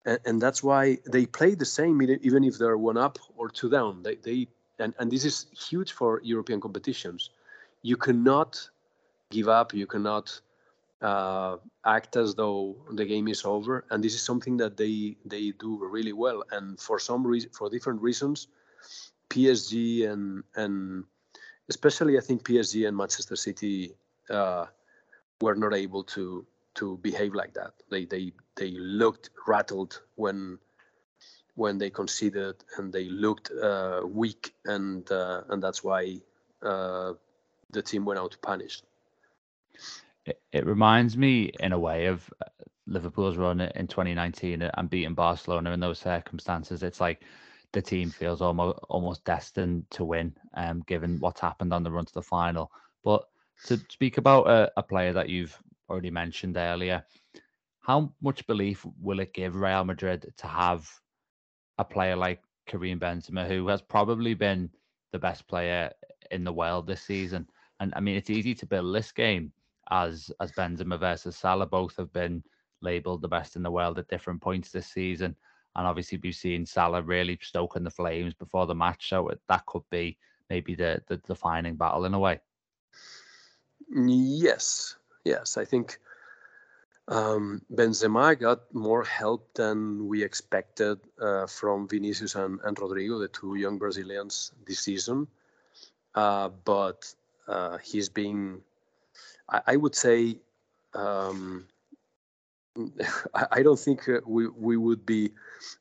and, 0.04 0.18
and, 0.24 0.42
that's 0.42 0.62
why 0.62 0.98
they 1.06 1.26
play 1.26 1.54
the 1.54 1.64
same 1.64 2.00
even 2.02 2.44
if 2.44 2.58
they're 2.58 2.76
one 2.76 2.96
up 2.96 3.18
or 3.36 3.48
two 3.48 3.70
down. 3.70 4.02
They 4.02 4.16
they 4.16 4.48
and, 4.78 4.94
and 4.98 5.10
this 5.10 5.24
is 5.24 5.46
huge 5.52 5.92
for 5.92 6.20
European 6.24 6.60
competitions. 6.60 7.30
You 7.82 7.96
cannot 7.96 8.68
give 9.30 9.48
up. 9.48 9.74
You 9.74 9.86
cannot 9.86 10.40
uh, 11.00 11.56
act 11.84 12.16
as 12.16 12.34
though 12.34 12.76
the 12.92 13.04
game 13.04 13.28
is 13.28 13.44
over, 13.44 13.84
and 13.90 14.02
this 14.02 14.14
is 14.14 14.22
something 14.22 14.56
that 14.58 14.76
they 14.76 15.16
they 15.24 15.52
do 15.52 15.84
really 15.84 16.12
well. 16.12 16.44
And 16.50 16.80
for 16.80 16.98
some 16.98 17.26
reason, 17.26 17.50
for 17.50 17.68
different 17.70 18.00
reasons, 18.00 18.48
PSG 19.30 20.10
and 20.10 20.44
and 20.56 21.04
especially 21.68 22.18
I 22.18 22.20
think 22.20 22.44
PSG 22.44 22.86
and 22.88 22.96
Manchester 22.96 23.36
City 23.36 23.94
uh, 24.30 24.66
were 25.40 25.54
not 25.54 25.74
able 25.74 26.04
to 26.04 26.46
to 26.74 26.96
behave 26.98 27.34
like 27.34 27.54
that. 27.54 27.74
They 27.90 28.04
they 28.04 28.32
they 28.56 28.70
looked 28.70 29.30
rattled 29.46 30.00
when 30.16 30.58
when 31.54 31.78
they 31.78 31.90
conceded, 31.90 32.64
and 32.78 32.92
they 32.92 33.08
looked 33.08 33.50
uh, 33.50 34.02
weak, 34.04 34.54
and 34.64 35.10
uh, 35.10 35.42
and 35.48 35.62
that's 35.62 35.84
why 35.84 36.20
uh, 36.62 37.12
the 37.70 37.82
team 37.82 38.04
went 38.04 38.18
out 38.18 38.36
punished 38.42 38.84
it, 40.24 40.40
it 40.52 40.66
reminds 40.66 41.16
me 41.16 41.52
in 41.60 41.72
a 41.72 41.78
way 41.78 42.06
of 42.06 42.28
uh, 42.40 42.48
Liverpool's 42.86 43.36
run 43.36 43.60
in 43.60 43.86
2019 43.86 44.62
and 44.62 44.90
beating 44.90 45.14
Barcelona 45.14 45.70
in 45.72 45.80
those 45.80 45.98
circumstances. 45.98 46.82
It's 46.82 47.00
like 47.00 47.24
the 47.72 47.82
team 47.82 48.10
feels 48.10 48.42
almost 48.42 48.78
almost 48.88 49.24
destined 49.24 49.90
to 49.92 50.04
win, 50.04 50.36
um, 50.54 50.82
given 50.86 51.18
what's 51.20 51.40
happened 51.40 51.72
on 51.72 51.82
the 51.82 51.90
run 51.90 52.04
to 52.04 52.14
the 52.14 52.22
final. 52.22 52.70
But 53.02 53.24
to 53.66 53.80
speak 53.88 54.18
about 54.18 54.48
a, 54.48 54.70
a 54.76 54.82
player 54.82 55.12
that 55.12 55.28
you've 55.28 55.56
already 55.88 56.10
mentioned 56.10 56.56
earlier, 56.56 57.04
how 57.80 58.12
much 58.20 58.46
belief 58.46 58.86
will 59.00 59.20
it 59.20 59.34
give 59.34 59.56
Real 59.56 59.84
Madrid 59.84 60.32
to 60.36 60.46
have 60.46 60.88
a 61.78 61.84
player 61.84 62.16
like 62.16 62.42
Karim 62.66 63.00
Benzema, 63.00 63.46
who 63.46 63.66
has 63.68 63.82
probably 63.82 64.34
been 64.34 64.70
the 65.12 65.18
best 65.18 65.46
player 65.48 65.90
in 66.30 66.44
the 66.44 66.52
world 66.52 66.86
this 66.86 67.02
season? 67.02 67.48
And 67.80 67.92
I 67.96 68.00
mean, 68.00 68.16
it's 68.16 68.30
easy 68.30 68.54
to 68.54 68.66
build 68.66 68.94
this 68.94 69.10
game 69.12 69.52
as 69.90 70.30
as 70.40 70.52
Benzema 70.52 70.98
versus 70.98 71.36
Salah 71.36 71.66
both 71.66 71.96
have 71.96 72.12
been 72.12 72.42
labelled 72.80 73.22
the 73.22 73.28
best 73.28 73.56
in 73.56 73.62
the 73.62 73.70
world 73.70 73.98
at 73.98 74.08
different 74.08 74.40
points 74.40 74.70
this 74.70 74.86
season. 74.86 75.36
And 75.74 75.86
obviously, 75.86 76.20
we've 76.22 76.34
seen 76.34 76.66
Salah 76.66 77.02
really 77.02 77.38
stoking 77.42 77.82
the 77.82 77.90
flames 77.90 78.34
before 78.34 78.66
the 78.66 78.74
match, 78.74 79.08
so 79.08 79.30
that 79.48 79.66
could 79.66 79.82
be 79.90 80.18
maybe 80.50 80.74
the 80.74 81.02
the 81.08 81.16
defining 81.18 81.76
battle 81.76 82.04
in 82.04 82.14
a 82.14 82.18
way. 82.18 82.40
Yes, 83.94 84.96
yes, 85.24 85.56
I 85.56 85.64
think 85.64 85.98
um, 87.08 87.62
Benzema 87.72 88.38
got 88.38 88.72
more 88.74 89.04
help 89.04 89.54
than 89.54 90.06
we 90.06 90.22
expected 90.22 90.98
uh, 91.20 91.46
from 91.46 91.88
Vinicius 91.88 92.34
and, 92.34 92.60
and 92.64 92.76
Rodrygo, 92.76 93.20
the 93.20 93.28
two 93.28 93.56
young 93.56 93.78
Brazilians 93.78 94.52
this 94.66 94.80
season. 94.80 95.26
Uh, 96.14 96.50
but 96.64 97.12
uh, 97.48 97.78
he's 97.78 98.08
being 98.08 98.60
I, 99.48 99.62
I 99.68 99.76
would 99.76 99.94
say 99.94 100.36
um, 100.94 101.66
I, 103.34 103.62
don't 103.62 103.78
think 103.78 104.08
uh, 104.08 104.20
we 104.26 104.48
we 104.48 104.76
would 104.76 105.04
be 105.04 105.30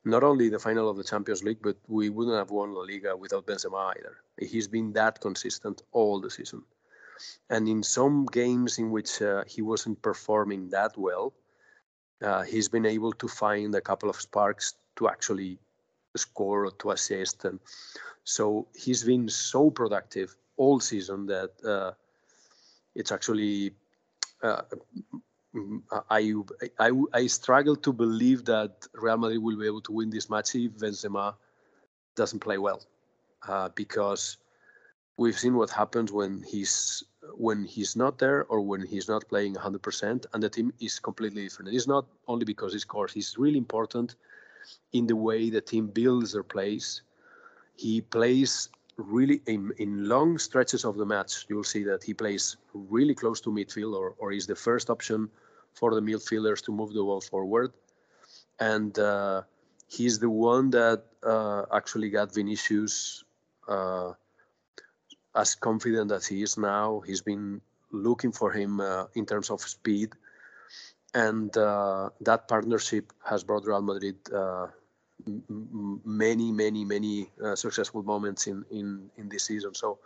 not 0.04 0.22
only 0.22 0.48
the 0.48 0.58
final 0.58 0.88
of 0.88 0.96
the 0.96 1.04
Champions 1.04 1.42
League, 1.42 1.62
but 1.62 1.76
we 1.88 2.10
wouldn't 2.10 2.36
have 2.36 2.50
won 2.50 2.74
La 2.74 2.82
Liga 2.82 3.16
without 3.16 3.46
Benzema 3.46 3.94
either. 3.96 4.16
He's 4.38 4.68
been 4.68 4.92
that 4.92 5.20
consistent 5.20 5.82
all 5.92 6.20
the 6.20 6.30
season, 6.30 6.62
and 7.50 7.68
in 7.68 7.82
some 7.82 8.26
games 8.26 8.78
in 8.78 8.90
which 8.90 9.20
uh, 9.22 9.44
he 9.46 9.62
wasn't 9.62 10.00
performing 10.02 10.70
that 10.70 10.96
well, 10.96 11.32
uh, 12.22 12.42
he's 12.42 12.68
been 12.68 12.86
able 12.86 13.12
to 13.12 13.28
find 13.28 13.74
a 13.74 13.80
couple 13.80 14.08
of 14.08 14.16
sparks 14.16 14.74
to 14.96 15.08
actually 15.08 15.58
score 16.16 16.66
or 16.66 16.70
to 16.72 16.90
assist, 16.90 17.44
and 17.44 17.58
so 18.24 18.66
he's 18.74 19.02
been 19.04 19.28
so 19.28 19.70
productive 19.70 20.36
all 20.56 20.78
season 20.78 21.26
that 21.26 21.50
uh, 21.64 21.92
it's 22.94 23.10
actually 23.10 23.72
uh, 24.42 24.62
I, 26.10 26.34
I 26.78 26.90
I 27.12 27.26
struggle 27.26 27.76
to 27.76 27.92
believe 27.92 28.44
that 28.46 28.86
Real 28.94 29.18
Madrid 29.18 29.42
will 29.42 29.58
be 29.58 29.66
able 29.66 29.82
to 29.82 29.92
win 29.92 30.10
this 30.10 30.30
match 30.30 30.54
if 30.54 30.72
Benzema 30.78 31.34
doesn't 32.16 32.40
play 32.40 32.58
well, 32.58 32.82
uh, 33.46 33.68
because 33.74 34.38
we've 35.16 35.38
seen 35.38 35.54
what 35.54 35.70
happens 35.70 36.10
when 36.10 36.42
he's 36.42 37.04
when 37.36 37.64
he's 37.64 37.96
not 37.96 38.18
there 38.18 38.44
or 38.44 38.60
when 38.60 38.82
he's 38.86 39.08
not 39.08 39.28
playing 39.28 39.54
100%, 39.54 40.26
and 40.32 40.42
the 40.42 40.48
team 40.48 40.72
is 40.80 40.98
completely 40.98 41.42
different. 41.44 41.74
It's 41.74 41.86
not 41.86 42.06
only 42.28 42.44
because 42.44 42.72
he 42.72 42.78
scores; 42.78 43.12
he's 43.12 43.36
really 43.38 43.58
important 43.58 44.16
in 44.92 45.06
the 45.06 45.16
way 45.16 45.50
the 45.50 45.60
team 45.60 45.86
builds 45.86 46.32
their 46.32 46.42
plays. 46.42 47.02
He 47.76 48.00
plays 48.00 48.68
really 48.96 49.42
in, 49.46 49.72
in 49.78 50.08
long 50.08 50.38
stretches 50.38 50.84
of 50.84 50.96
the 50.96 51.06
match, 51.06 51.46
you'll 51.48 51.64
see 51.64 51.82
that 51.84 52.02
he 52.02 52.14
plays 52.14 52.56
really 52.74 53.14
close 53.14 53.40
to 53.42 53.50
midfield 53.50 53.94
or, 53.94 54.14
or 54.18 54.32
is 54.32 54.46
the 54.46 54.54
first 54.54 54.90
option 54.90 55.28
for 55.74 55.94
the 55.94 56.00
midfielders 56.00 56.62
to 56.64 56.72
move 56.72 56.92
the 56.92 57.02
ball 57.02 57.20
forward. 57.20 57.72
And 58.60 58.98
uh, 58.98 59.42
he's 59.88 60.18
the 60.18 60.30
one 60.30 60.70
that 60.70 61.04
uh, 61.22 61.64
actually 61.72 62.10
got 62.10 62.34
Vinicius 62.34 63.24
uh, 63.68 64.12
as 65.34 65.54
confident 65.54 66.12
as 66.12 66.26
he 66.26 66.42
is 66.42 66.56
now. 66.58 67.00
He's 67.06 67.22
been 67.22 67.60
looking 67.90 68.32
for 68.32 68.50
him 68.50 68.80
uh, 68.80 69.06
in 69.14 69.26
terms 69.26 69.50
of 69.50 69.60
speed. 69.60 70.12
And 71.14 71.54
uh, 71.56 72.10
that 72.22 72.48
partnership 72.48 73.12
has 73.24 73.44
brought 73.44 73.66
Real 73.66 73.82
Madrid 73.82 74.16
uh, 74.34 74.68
many, 76.04 76.50
many, 76.50 76.84
many 76.84 77.30
uh, 77.44 77.54
successful 77.54 78.02
moments 78.02 78.46
in, 78.46 78.64
in, 78.70 79.10
in 79.16 79.28
this 79.28 79.44
season. 79.44 79.74
So 79.74 79.98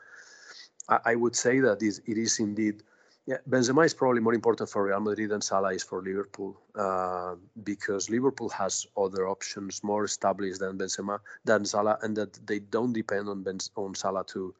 I, 0.88 0.99
I 1.06 1.14
would 1.14 1.37
say 1.37 1.61
that 1.61 1.83
it 1.83 2.18
is 2.18 2.40
indeed, 2.40 2.83
yeah, 3.26 3.38
Benzema 3.49 3.85
is 3.85 3.95
probably 3.95 4.21
more 4.21 4.35
important 4.35 4.68
for 4.68 4.85
Real 4.85 5.00
Madrid 5.00 5.30
than 5.30 5.40
Salah 5.40 5.73
is 5.73 5.83
for 5.83 6.00
Liverpool 6.00 6.61
uh, 6.76 7.35
because 7.64 8.09
Liverpool 8.09 8.49
has 8.50 8.87
other 8.97 9.28
options 9.28 9.83
more 9.83 10.04
established 10.04 10.61
than 10.61 10.78
Benzema, 10.78 11.18
than 11.45 11.64
Salah, 11.64 11.99
and 12.02 12.16
that 12.16 12.38
they 12.47 12.61
don't 12.61 12.92
depend 12.92 13.28
on 13.28 13.45
on 13.76 13.95
Salah 13.97 14.25
to 14.26 14.54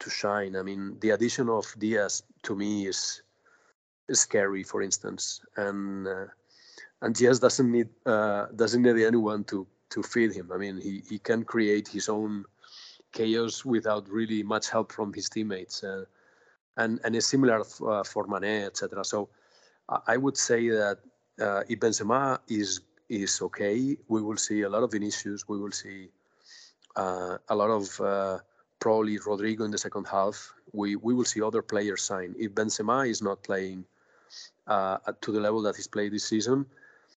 to 0.00 0.10
shine. 0.10 0.56
I 0.56 0.62
mean, 0.62 0.96
the 1.00 1.10
addition 1.10 1.48
of 1.48 1.72
Diaz 1.78 2.22
to 2.42 2.56
me 2.56 2.86
is, 2.86 3.22
is 4.08 4.20
scary, 4.20 4.62
for 4.62 4.82
instance, 4.82 5.40
and 5.56 6.06
uh, 6.08 6.26
and 7.02 7.14
Diaz 7.14 7.38
doesn't 7.38 7.70
need 7.70 7.88
uh, 8.06 8.46
doesn't 8.56 8.82
need 8.82 8.98
anyone 9.04 9.44
to 9.44 9.66
to 9.90 10.02
feed 10.02 10.32
him. 10.32 10.50
I 10.52 10.56
mean, 10.56 10.80
he 10.80 11.02
he 11.08 11.18
can 11.18 11.44
create 11.44 11.88
his 11.88 12.08
own 12.08 12.44
chaos 13.12 13.64
without 13.64 14.08
really 14.08 14.42
much 14.42 14.70
help 14.70 14.92
from 14.92 15.12
his 15.12 15.28
teammates, 15.28 15.84
uh, 15.84 16.04
and 16.76 17.00
and 17.04 17.16
it's 17.16 17.26
similar 17.26 17.62
uh, 17.86 18.04
for 18.04 18.26
Mane, 18.26 18.64
etc. 18.64 19.04
So 19.04 19.28
I 20.06 20.16
would 20.16 20.36
say 20.36 20.68
that 20.68 20.98
uh, 21.40 21.62
if 21.68 21.80
Benzema 21.80 22.38
is 22.48 22.80
is 23.08 23.42
okay, 23.42 23.96
we 24.08 24.22
will 24.22 24.36
see 24.36 24.62
a 24.62 24.68
lot 24.68 24.82
of 24.82 24.92
Vinicius. 24.92 25.48
We 25.48 25.58
will 25.58 25.72
see 25.72 26.10
uh, 26.96 27.38
a 27.48 27.54
lot 27.54 27.70
of 27.70 28.00
uh, 28.00 28.38
probably 28.80 29.18
Rodrygo 29.18 29.64
in 29.64 29.70
the 29.70 29.78
second 29.78 30.06
half. 30.06 30.52
We 30.72 30.96
we 30.96 31.14
will 31.14 31.24
see 31.24 31.42
other 31.42 31.62
players 31.62 32.02
sign. 32.02 32.34
If 32.38 32.52
Benzema 32.52 33.08
is 33.08 33.22
not 33.22 33.42
playing 33.42 33.84
uh, 34.66 34.98
to 35.20 35.32
the 35.32 35.40
level 35.40 35.62
that 35.62 35.76
he's 35.76 35.86
played 35.86 36.12
this 36.12 36.24
season, 36.24 36.66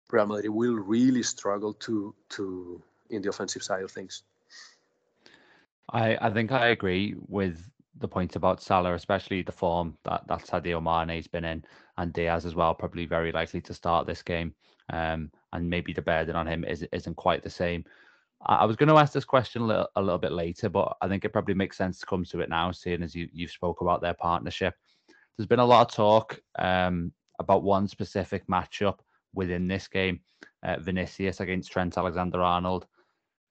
Real 0.09 0.25
Madrid 0.25 0.49
will 0.49 0.75
really 0.75 1.23
struggle 1.23 1.73
to 1.73 2.13
to 2.29 2.81
in 3.09 3.21
the 3.21 3.29
offensive 3.29 3.63
side 3.63 3.83
of 3.83 3.91
things. 3.91 4.23
I, 5.91 6.17
I 6.21 6.29
think 6.29 6.51
I 6.51 6.67
agree 6.67 7.15
with 7.27 7.69
the 7.99 8.07
point 8.07 8.35
about 8.35 8.61
Salah, 8.61 8.95
especially 8.95 9.41
the 9.41 9.51
form 9.51 9.97
that, 10.03 10.25
that 10.27 10.45
Sadio 10.45 10.81
Mane's 10.81 11.27
been 11.27 11.43
in, 11.43 11.63
and 11.97 12.13
Diaz 12.13 12.45
as 12.45 12.55
well, 12.55 12.73
probably 12.73 13.05
very 13.05 13.31
likely 13.31 13.61
to 13.61 13.73
start 13.73 14.07
this 14.07 14.23
game. 14.23 14.53
Um, 14.89 15.31
and 15.53 15.69
maybe 15.69 15.93
the 15.93 16.01
burden 16.01 16.35
on 16.35 16.47
him 16.47 16.63
is, 16.63 16.85
isn't 16.91 17.15
quite 17.15 17.43
the 17.43 17.49
same. 17.49 17.85
I, 18.45 18.65
was 18.65 18.75
going 18.75 18.89
to 18.89 18.97
ask 18.97 19.13
this 19.13 19.25
question 19.25 19.61
a 19.61 19.65
little, 19.65 19.87
a 19.95 20.01
little 20.01 20.17
bit 20.17 20.31
later, 20.31 20.69
but 20.69 20.97
I 21.01 21.07
think 21.07 21.23
it 21.23 21.33
probably 21.33 21.53
makes 21.53 21.77
sense 21.77 21.99
to 21.99 22.05
come 22.05 22.25
to 22.25 22.39
it 22.39 22.49
now, 22.49 22.71
seeing 22.71 23.03
as 23.03 23.15
you, 23.15 23.29
you've 23.31 23.51
spoke 23.51 23.81
about 23.81 24.01
their 24.01 24.13
partnership. 24.13 24.73
There's 25.37 25.47
been 25.47 25.59
a 25.59 25.65
lot 25.65 25.87
of 25.87 25.95
talk 25.95 26.39
um, 26.57 27.11
about 27.39 27.63
one 27.63 27.87
specific 27.87 28.47
matchup 28.47 28.99
within 29.33 29.67
this 29.67 29.87
game, 29.87 30.19
uh, 30.63 30.77
Vinicius 30.79 31.39
against 31.39 31.71
Trent 31.71 31.97
Alexander-Arnold. 31.97 32.87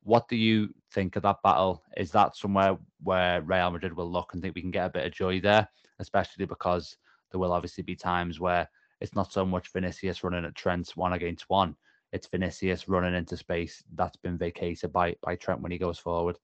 What 0.03 0.29
do 0.29 0.37
you 0.37 0.75
think 0.93 1.17
of 1.17 1.23
that 1.23 1.43
battle? 1.43 1.85
Is 1.97 2.11
that 2.13 2.37
somewhere 2.37 2.77
where 3.03 3.43
Real 3.43 3.71
Madrid 3.71 3.95
will 3.95 4.11
look 4.11 4.33
and 4.33 4.43
think 4.43 4.55
we 4.55 4.63
can 4.63 4.71
get 4.71 4.87
a 4.87 4.91
bit 4.91 5.07
of 5.07 5.13
joy 5.13 5.41
there, 5.41 5.69
especially 5.99 6.47
because 6.47 6.97
there 7.31 7.39
will 7.39 7.53
obviously 7.53 7.83
be 7.83 7.97
times 7.97 8.41
where 8.41 8.69
it's 9.01 9.15
not 9.15 9.33
so 9.33 9.45
much 9.47 9.73
Vinicius 9.73 10.25
running 10.25 10.45
at 10.45 10.55
Trent 10.55 10.91
one 10.95 11.13
against 11.13 11.49
one. 11.49 11.77
It's 12.13 12.27
Vinicius 12.27 12.89
running 12.89 13.15
into 13.15 13.37
space 13.37 13.85
that's 13.95 14.17
been 14.17 14.39
vacated 14.39 14.93
by 14.93 15.17
by 15.23 15.37
Trent 15.37 15.61
when 15.61 15.73
he 15.73 15.79
goes 15.79 15.99
forward. 15.99 16.37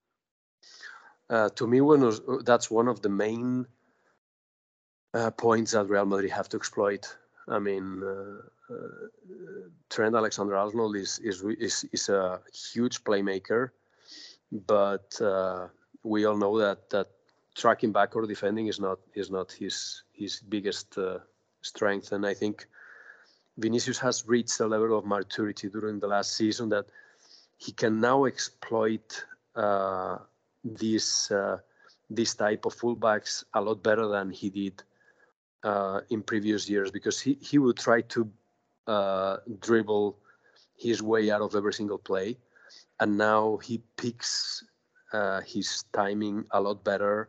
Uh, 1.28 1.48
to 1.50 1.66
me, 1.66 1.80
was, 1.80 2.20
that's 2.44 2.70
one 2.70 2.86
of 2.86 3.02
the 3.02 3.08
main 3.08 3.66
uh, 5.12 5.30
points 5.32 5.72
that 5.72 5.88
Real 5.88 6.06
Madrid 6.06 6.30
have 6.30 6.48
to 6.50 6.56
exploit. 6.56 7.16
I 7.48 7.58
mean, 7.58 8.02
uh, 8.02 8.72
uh 8.72 8.88
Trent 9.90 10.14
Alexander-Arnold 10.14 10.96
is, 10.96 11.18
is 11.20 11.42
is 11.42 11.84
is 11.92 12.08
a 12.08 12.40
huge 12.52 13.02
playmaker, 13.04 13.70
but 14.52 15.20
uh, 15.20 15.68
we 16.02 16.24
all 16.26 16.36
know 16.36 16.58
that 16.58 16.90
that 16.90 17.08
tracking 17.56 17.92
back 17.92 18.14
or 18.14 18.26
defending 18.26 18.66
is 18.66 18.78
not 18.78 18.98
is 19.14 19.30
not 19.30 19.50
his 19.50 20.02
his 20.12 20.40
biggest 20.40 20.98
uh, 20.98 21.18
strength. 21.62 22.12
And 22.12 22.26
I 22.26 22.34
think 22.34 22.68
Vinicius 23.58 23.98
has 23.98 24.26
reached 24.26 24.60
a 24.60 24.66
level 24.66 24.98
of 24.98 25.06
maturity 25.06 25.68
during 25.68 25.98
the 25.98 26.06
last 26.06 26.36
season 26.36 26.68
that 26.68 26.86
he 27.56 27.72
can 27.72 28.00
now 28.00 28.24
exploit 28.26 29.24
uh, 29.54 30.18
this 30.64 31.30
uh, 31.30 31.58
this 32.10 32.34
type 32.34 32.66
of 32.66 32.74
fullbacks 32.74 33.44
a 33.54 33.60
lot 33.60 33.82
better 33.82 34.06
than 34.08 34.30
he 34.30 34.50
did 34.50 34.82
uh, 35.64 36.00
in 36.10 36.22
previous 36.22 36.68
years 36.68 36.90
because 36.90 37.20
he, 37.20 37.36
he 37.40 37.58
would 37.58 37.76
try 37.76 38.00
to 38.02 38.30
uh, 38.86 39.38
dribble 39.60 40.16
his 40.76 41.02
way 41.02 41.30
out 41.30 41.40
of 41.40 41.54
every 41.54 41.72
single 41.72 41.98
play. 41.98 42.36
And 43.00 43.18
now 43.18 43.56
he 43.56 43.82
picks 43.96 44.62
uh, 45.12 45.40
his 45.40 45.84
timing 45.92 46.44
a 46.50 46.60
lot 46.60 46.84
better 46.84 47.28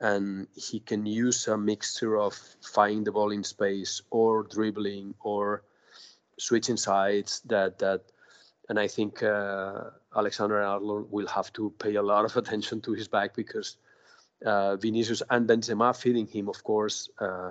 and 0.00 0.46
he 0.54 0.80
can 0.80 1.04
use 1.06 1.46
a 1.48 1.56
mixture 1.56 2.16
of 2.18 2.34
finding 2.62 3.04
the 3.04 3.12
ball 3.12 3.30
in 3.30 3.44
space 3.44 4.02
or 4.10 4.44
dribbling 4.44 5.14
or 5.20 5.62
switching 6.38 6.76
sides 6.76 7.40
that 7.46 7.78
that 7.78 8.02
and 8.70 8.78
I 8.78 8.86
think 8.86 9.22
uh, 9.22 9.90
Alexander 10.16 10.62
Arnold 10.62 11.10
will 11.10 11.26
have 11.26 11.52
to 11.54 11.74
pay 11.80 11.96
a 11.96 12.02
lot 12.02 12.24
of 12.24 12.36
attention 12.42 12.80
to 12.82 12.92
his 12.92 13.08
back 13.08 13.34
because 13.34 13.76
uh, 14.46 14.76
Vinicius 14.76 15.22
and 15.28 15.48
Benzema 15.48 15.94
feeding 15.94 16.26
him, 16.26 16.48
of 16.48 16.62
course, 16.62 17.10
uh, 17.18 17.50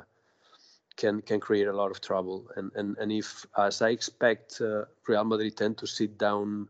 can 0.96 1.22
can 1.22 1.40
create 1.40 1.68
a 1.68 1.76
lot 1.76 1.92
of 1.92 2.02
trouble. 2.02 2.50
And 2.56 2.72
and 2.76 2.98
and 2.98 3.12
if, 3.12 3.46
as 3.58 3.82
I 3.82 3.90
expect, 3.90 4.62
uh, 4.62 4.86
Real 5.08 5.26
Madrid 5.26 5.58
tend 5.58 5.78
to 5.80 5.88
sit 5.88 6.18
down 6.18 6.70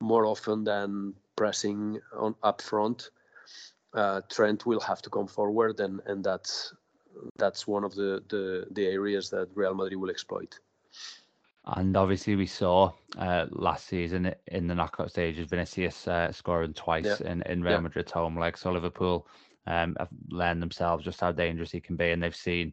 more 0.00 0.26
often 0.26 0.64
than 0.64 1.14
pressing 1.36 2.00
on 2.16 2.34
up 2.42 2.60
front, 2.60 3.10
uh, 3.98 4.20
Trent 4.30 4.64
will 4.64 4.80
have 4.80 5.02
to 5.02 5.10
come 5.10 5.26
forward, 5.26 5.80
and 5.80 6.00
and 6.06 6.22
that's 6.22 6.72
that's 7.36 7.66
one 7.66 7.84
of 7.84 7.94
the 7.94 8.22
the 8.28 8.66
the 8.70 8.86
areas 8.86 9.28
that 9.30 9.48
Real 9.54 9.74
Madrid 9.74 10.00
will 10.00 10.10
exploit. 10.10 10.58
And 11.76 11.96
obviously, 11.96 12.36
we 12.36 12.46
saw 12.46 12.92
uh, 13.18 13.46
last 13.50 13.88
season 13.88 14.34
in 14.46 14.68
the 14.68 14.74
knockout 14.74 15.10
stages 15.10 15.50
Vinicius 15.50 16.08
uh, 16.08 16.32
scoring 16.32 16.72
twice 16.72 17.20
yeah. 17.20 17.30
in, 17.30 17.42
in 17.42 17.62
Real 17.62 17.74
yeah. 17.74 17.80
Madrid's 17.80 18.12
home 18.12 18.38
leg. 18.38 18.56
So 18.56 18.72
Liverpool 18.72 19.26
um, 19.66 19.94
have 19.98 20.08
learned 20.30 20.62
themselves 20.62 21.04
just 21.04 21.20
how 21.20 21.32
dangerous 21.32 21.70
he 21.70 21.80
can 21.80 21.96
be, 21.96 22.10
and 22.10 22.22
they've 22.22 22.34
seen, 22.34 22.72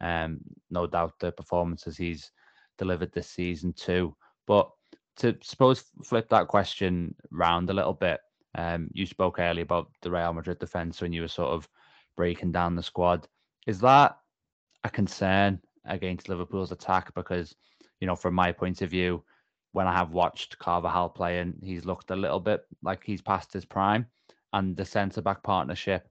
um, 0.00 0.40
no 0.70 0.88
doubt, 0.88 1.12
the 1.20 1.30
performances 1.30 1.96
he's 1.96 2.32
delivered 2.78 3.12
this 3.12 3.28
season 3.28 3.72
too. 3.74 4.16
But 4.46 4.70
to 5.18 5.36
suppose 5.42 5.84
flip 6.02 6.28
that 6.30 6.48
question 6.48 7.14
round 7.30 7.70
a 7.70 7.74
little 7.74 7.92
bit, 7.92 8.18
um, 8.54 8.88
you 8.92 9.06
spoke 9.06 9.38
earlier 9.38 9.64
about 9.64 9.90
the 10.02 10.10
Real 10.10 10.32
Madrid 10.32 10.58
defense 10.58 11.00
when 11.00 11.12
you 11.12 11.22
were 11.22 11.28
sort 11.28 11.50
of 11.50 11.68
breaking 12.16 12.52
down 12.52 12.76
the 12.76 12.82
squad. 12.82 13.26
Is 13.66 13.80
that 13.80 14.16
a 14.84 14.90
concern 14.90 15.60
against 15.86 16.28
Liverpool's 16.28 16.72
attack? 16.72 17.14
Because 17.14 17.54
you 18.00 18.06
know, 18.06 18.16
from 18.16 18.34
my 18.34 18.52
point 18.52 18.82
of 18.82 18.90
view, 18.90 19.22
when 19.72 19.86
I 19.86 19.92
have 19.92 20.10
watched 20.10 20.58
Carvajal 20.58 21.10
playing, 21.10 21.54
he's 21.62 21.84
looked 21.84 22.10
a 22.10 22.16
little 22.16 22.40
bit 22.40 22.62
like 22.82 23.02
he's 23.04 23.22
past 23.22 23.52
his 23.52 23.64
prime, 23.64 24.06
and 24.52 24.76
the 24.76 24.84
centre 24.84 25.22
back 25.22 25.42
partnership 25.42 26.08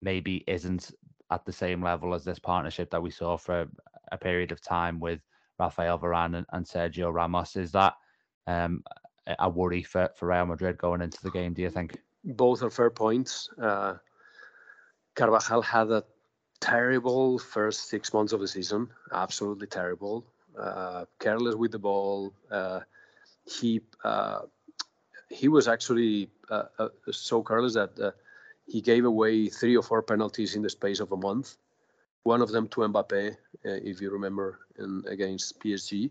maybe 0.00 0.44
isn't 0.46 0.92
at 1.30 1.44
the 1.44 1.52
same 1.52 1.82
level 1.82 2.14
as 2.14 2.24
this 2.24 2.38
partnership 2.38 2.90
that 2.90 3.02
we 3.02 3.10
saw 3.10 3.36
for 3.36 3.68
a 4.12 4.18
period 4.18 4.52
of 4.52 4.60
time 4.60 5.00
with 5.00 5.20
Rafael 5.58 5.98
Varane 5.98 6.36
and, 6.36 6.46
and 6.52 6.64
Sergio 6.64 7.12
Ramos. 7.12 7.56
Is 7.56 7.72
that 7.72 7.94
um, 8.46 8.82
a 9.38 9.48
worry 9.48 9.82
for, 9.82 10.10
for 10.16 10.28
Real 10.28 10.46
Madrid 10.46 10.78
going 10.78 11.02
into 11.02 11.22
the 11.22 11.30
game? 11.30 11.52
Do 11.52 11.62
you 11.62 11.70
think? 11.70 11.98
Both 12.24 12.62
are 12.62 12.70
fair 12.70 12.90
points. 12.90 13.48
Uh, 13.60 13.94
Carvajal 15.14 15.62
had 15.62 15.90
a 15.90 16.04
terrible 16.60 17.38
first 17.38 17.88
six 17.88 18.12
months 18.12 18.32
of 18.32 18.40
the 18.40 18.48
season, 18.48 18.88
absolutely 19.12 19.66
terrible 19.66 20.26
uh, 20.58 21.04
careless 21.18 21.54
with 21.54 21.72
the 21.72 21.78
ball. 21.78 22.32
Uh, 22.50 22.80
he 23.44 23.80
uh, 24.04 24.40
he 25.28 25.48
was 25.48 25.68
actually 25.68 26.30
uh, 26.50 26.64
uh, 26.78 26.88
so 27.10 27.42
careless 27.42 27.74
that 27.74 28.14
he 28.66 28.80
gave 28.80 29.04
away 29.04 29.48
three 29.48 29.76
or 29.76 29.82
four 29.82 30.02
penalties 30.02 30.56
in 30.56 30.62
the 30.62 30.70
space 30.70 31.00
of 31.00 31.12
a 31.12 31.16
month. 31.16 31.56
One 32.24 32.42
of 32.42 32.50
them 32.50 32.66
to 32.68 32.80
Mbappe, 32.80 33.36
if 33.62 34.00
you 34.00 34.10
remember, 34.10 34.58
in, 34.78 35.04
against 35.06 35.60
PSG. 35.60 36.10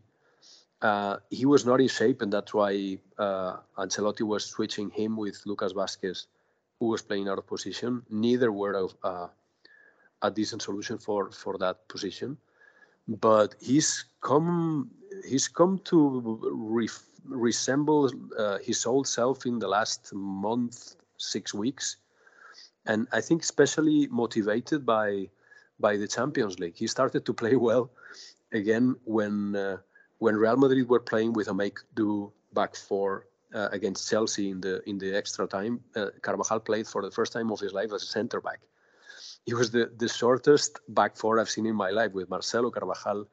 He 1.30 1.46
was 1.46 1.66
not 1.66 1.82
in 1.82 1.88
shape, 1.88 2.22
and 2.22 2.32
that's 2.32 2.54
why 2.54 3.00
Ancelotti 3.78 4.24
was 4.24 4.46
switching 4.46 4.90
him 4.90 5.18
with 5.18 5.42
Lucas 5.46 5.74
Vázquez, 5.74 6.28
who 6.80 6.88
was 6.88 7.02
playing 7.02 7.28
out 7.30 7.38
of 7.38 7.48
position. 7.48 8.04
Neither 8.10 8.52
were 8.52 8.74
of, 8.74 8.96
a 10.22 10.32
decent 10.32 10.62
solution 10.62 10.98
for 10.98 11.32
for 11.32 11.58
that 11.58 11.88
position. 11.88 12.38
But 13.08 13.56
he's 13.60 14.06
come 14.22 14.92
he's 15.28 15.48
come 15.48 15.80
to 15.92 16.40
re- 16.78 16.90
resemble 17.26 18.12
uh, 18.38 18.58
his 18.60 18.86
old 18.86 19.08
self 19.08 19.46
in 19.46 19.60
the 19.60 19.68
last 19.68 20.14
month 20.14 20.96
six 21.18 21.54
weeks. 21.54 21.98
And 22.88 23.08
i 23.12 23.22
think 23.22 23.42
especially 23.42 24.08
motivated 24.08 24.86
by 24.86 25.30
by 25.80 25.98
the 25.98 26.08
champions 26.08 26.60
league. 26.60 26.76
He 26.76 26.88
started 26.88 27.26
to 27.26 27.34
play 27.34 27.56
well 27.70 27.92
again 28.52 28.96
when 29.06 29.56
uh, 29.56 29.78
when 30.20 30.36
real 30.36 30.58
madrid 30.58 30.88
were 30.90 31.00
playing 31.00 31.34
with 31.34 31.48
a 31.48 31.54
make 31.54 31.80
do 31.96 32.32
back 32.54 32.76
four 32.76 33.28
uh, 33.54 33.70
against 33.72 34.10
chelsea 34.10 34.50
in 34.50 34.62
the 34.62 34.82
in 34.90 34.98
the 34.98 35.16
extra 35.16 35.48
time 35.48 35.80
uh, 35.96 36.08
carvajal 36.22 36.60
played 36.60 36.88
for 36.88 37.02
the 37.02 37.12
first 37.12 37.32
time 37.34 37.52
of 37.52 37.60
his 37.60 37.74
life 37.74 37.92
as 37.94 38.04
a 38.04 38.08
center 38.08 38.42
back 38.42 38.60
he 39.46 39.54
was 39.54 39.72
the, 39.72 39.92
the 39.98 40.08
shortest 40.08 40.80
back 40.90 41.16
four 41.16 41.40
I've 41.40 41.50
seen 41.50 41.66
in 41.68 41.76
my 41.76 41.92
life 41.92 42.14
with 42.14 42.30
Marcelo 42.30 42.72
Carvajal, 42.72 43.28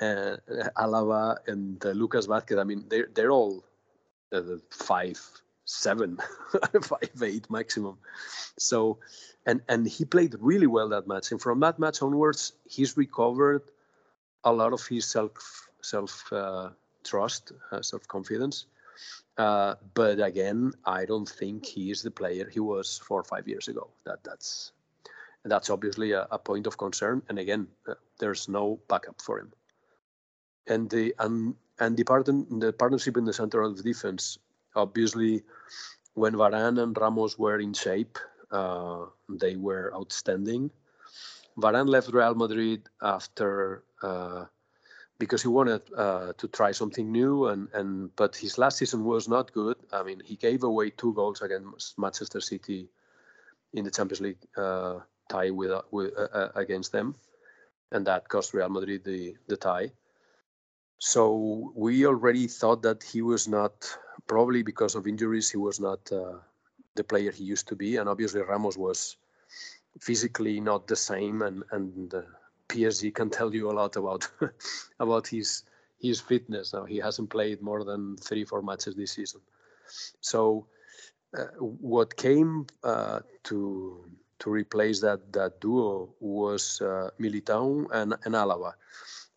uh, 0.00 0.36
Alaba, 0.78 1.36
and 1.46 1.84
uh, 1.84 1.90
Lucas 1.90 2.26
Vázquez. 2.26 2.58
I 2.58 2.64
mean, 2.64 2.86
they're, 2.88 3.08
they're 3.14 3.30
all 3.30 3.62
uh, 4.32 4.42
five, 4.70 5.20
seven, 5.66 6.18
five, 6.82 7.22
eight 7.22 7.50
maximum. 7.50 7.98
So, 8.58 8.98
and, 9.44 9.60
and 9.68 9.86
he 9.86 10.06
played 10.06 10.34
really 10.40 10.66
well 10.66 10.88
that 10.88 11.06
match. 11.06 11.32
And 11.32 11.40
from 11.40 11.60
that 11.60 11.78
match 11.78 12.00
onwards, 12.00 12.52
he's 12.64 12.96
recovered 12.96 13.62
a 14.42 14.52
lot 14.52 14.72
of 14.72 14.86
his 14.86 15.04
self 15.04 15.65
self 15.86 16.32
uh, 16.32 16.70
trust, 17.04 17.52
uh, 17.70 17.82
self 17.82 18.06
confidence. 18.08 18.66
But 19.36 20.20
again, 20.20 20.72
I 20.84 21.04
don't 21.04 21.28
think 21.28 21.66
he 21.66 21.90
is 21.90 22.02
the 22.02 22.10
player 22.10 22.48
he 22.48 22.60
was 22.60 22.98
four 22.98 23.20
or 23.20 23.24
five 23.24 23.46
years 23.46 23.68
ago. 23.68 23.90
That 24.04 24.24
that's 24.24 24.72
that's 25.46 25.70
obviously 25.70 26.12
a, 26.12 26.26
a, 26.30 26.38
point 26.38 26.66
of 26.66 26.76
concern. 26.76 27.22
And 27.28 27.38
again, 27.38 27.68
uh, 27.88 27.94
there's 28.18 28.48
no 28.48 28.80
backup 28.88 29.22
for 29.22 29.38
him. 29.38 29.52
And 30.66 30.90
the 30.90 31.14
and 31.18 31.54
and 31.78 31.96
the 31.96 32.04
partner 32.04 32.42
the 32.50 32.72
partnership 32.72 33.16
in 33.16 33.24
the 33.24 33.32
center 33.32 33.62
of 33.62 33.82
defense, 33.82 34.38
obviously, 34.74 35.44
when 36.14 36.34
Varane 36.34 36.82
and 36.82 36.96
Ramos 36.98 37.38
were 37.38 37.60
in 37.60 37.72
shape, 37.74 38.18
uh, 38.50 39.06
they 39.28 39.54
were 39.56 39.94
outstanding. 39.94 40.70
Varane 41.56 41.88
left 41.88 42.12
Real 42.12 42.34
Madrid 42.34 42.88
after 43.00 43.84
uh, 44.02 44.44
because 45.18 45.42
he 45.42 45.48
wanted 45.48 45.82
uh, 45.96 46.32
to 46.36 46.48
try 46.48 46.72
something 46.72 47.10
new, 47.10 47.46
and 47.46 47.68
and 47.72 48.14
but 48.16 48.36
his 48.36 48.58
last 48.58 48.78
season 48.78 49.04
was 49.04 49.28
not 49.28 49.52
good. 49.52 49.76
I 49.92 50.02
mean, 50.02 50.20
he 50.24 50.36
gave 50.36 50.62
away 50.62 50.90
two 50.90 51.12
goals 51.14 51.42
against 51.42 51.98
Manchester 51.98 52.40
City 52.40 52.88
in 53.72 53.84
the 53.84 53.90
Champions 53.90 54.20
League 54.20 54.46
uh, 54.56 55.00
tie 55.28 55.50
with, 55.50 55.70
uh, 55.70 55.82
with 55.90 56.12
uh, 56.16 56.48
against 56.54 56.92
them, 56.92 57.14
and 57.92 58.06
that 58.06 58.28
cost 58.28 58.54
Real 58.54 58.68
Madrid 58.68 59.04
the 59.04 59.34
the 59.48 59.56
tie. 59.56 59.92
So 60.98 61.72
we 61.74 62.06
already 62.06 62.46
thought 62.46 62.82
that 62.82 63.02
he 63.02 63.20
was 63.22 63.48
not 63.48 63.98
probably 64.26 64.62
because 64.62 64.94
of 64.94 65.06
injuries 65.06 65.50
he 65.50 65.58
was 65.58 65.78
not 65.78 66.04
the 66.04 67.04
player 67.04 67.30
he 67.30 67.44
used 67.44 67.68
to 67.68 67.76
be, 67.76 67.96
and 67.96 68.08
obviously 68.08 68.40
Ramos 68.40 68.76
was 68.76 69.16
physically 70.00 70.60
not 70.60 70.86
the 70.86 70.96
same, 70.96 71.42
and 71.42 71.62
and 71.70 72.14
uh, 72.14 72.22
PSG 72.68 73.14
can 73.14 73.30
tell 73.30 73.54
you 73.54 73.70
a 73.70 73.74
lot 73.74 73.96
about 73.96 74.28
about 75.00 75.26
his 75.26 75.64
his 75.98 76.20
fitness. 76.20 76.72
Now 76.72 76.84
he 76.84 76.98
hasn't 76.98 77.30
played 77.30 77.62
more 77.62 77.84
than 77.84 78.16
three 78.16 78.44
four 78.44 78.62
matches 78.62 78.94
this 78.94 79.12
season, 79.12 79.40
so 80.20 80.66
uh, 81.36 81.46
what 81.58 82.16
came 82.16 82.66
uh, 82.84 83.20
to 83.44 84.04
to 84.38 84.50
replace 84.50 85.00
that 85.00 85.32
that 85.32 85.60
duo 85.60 86.14
was 86.20 86.80
uh, 86.82 87.10
Militao 87.18 87.86
and, 87.92 88.14
and 88.24 88.34
Alaba. 88.34 88.72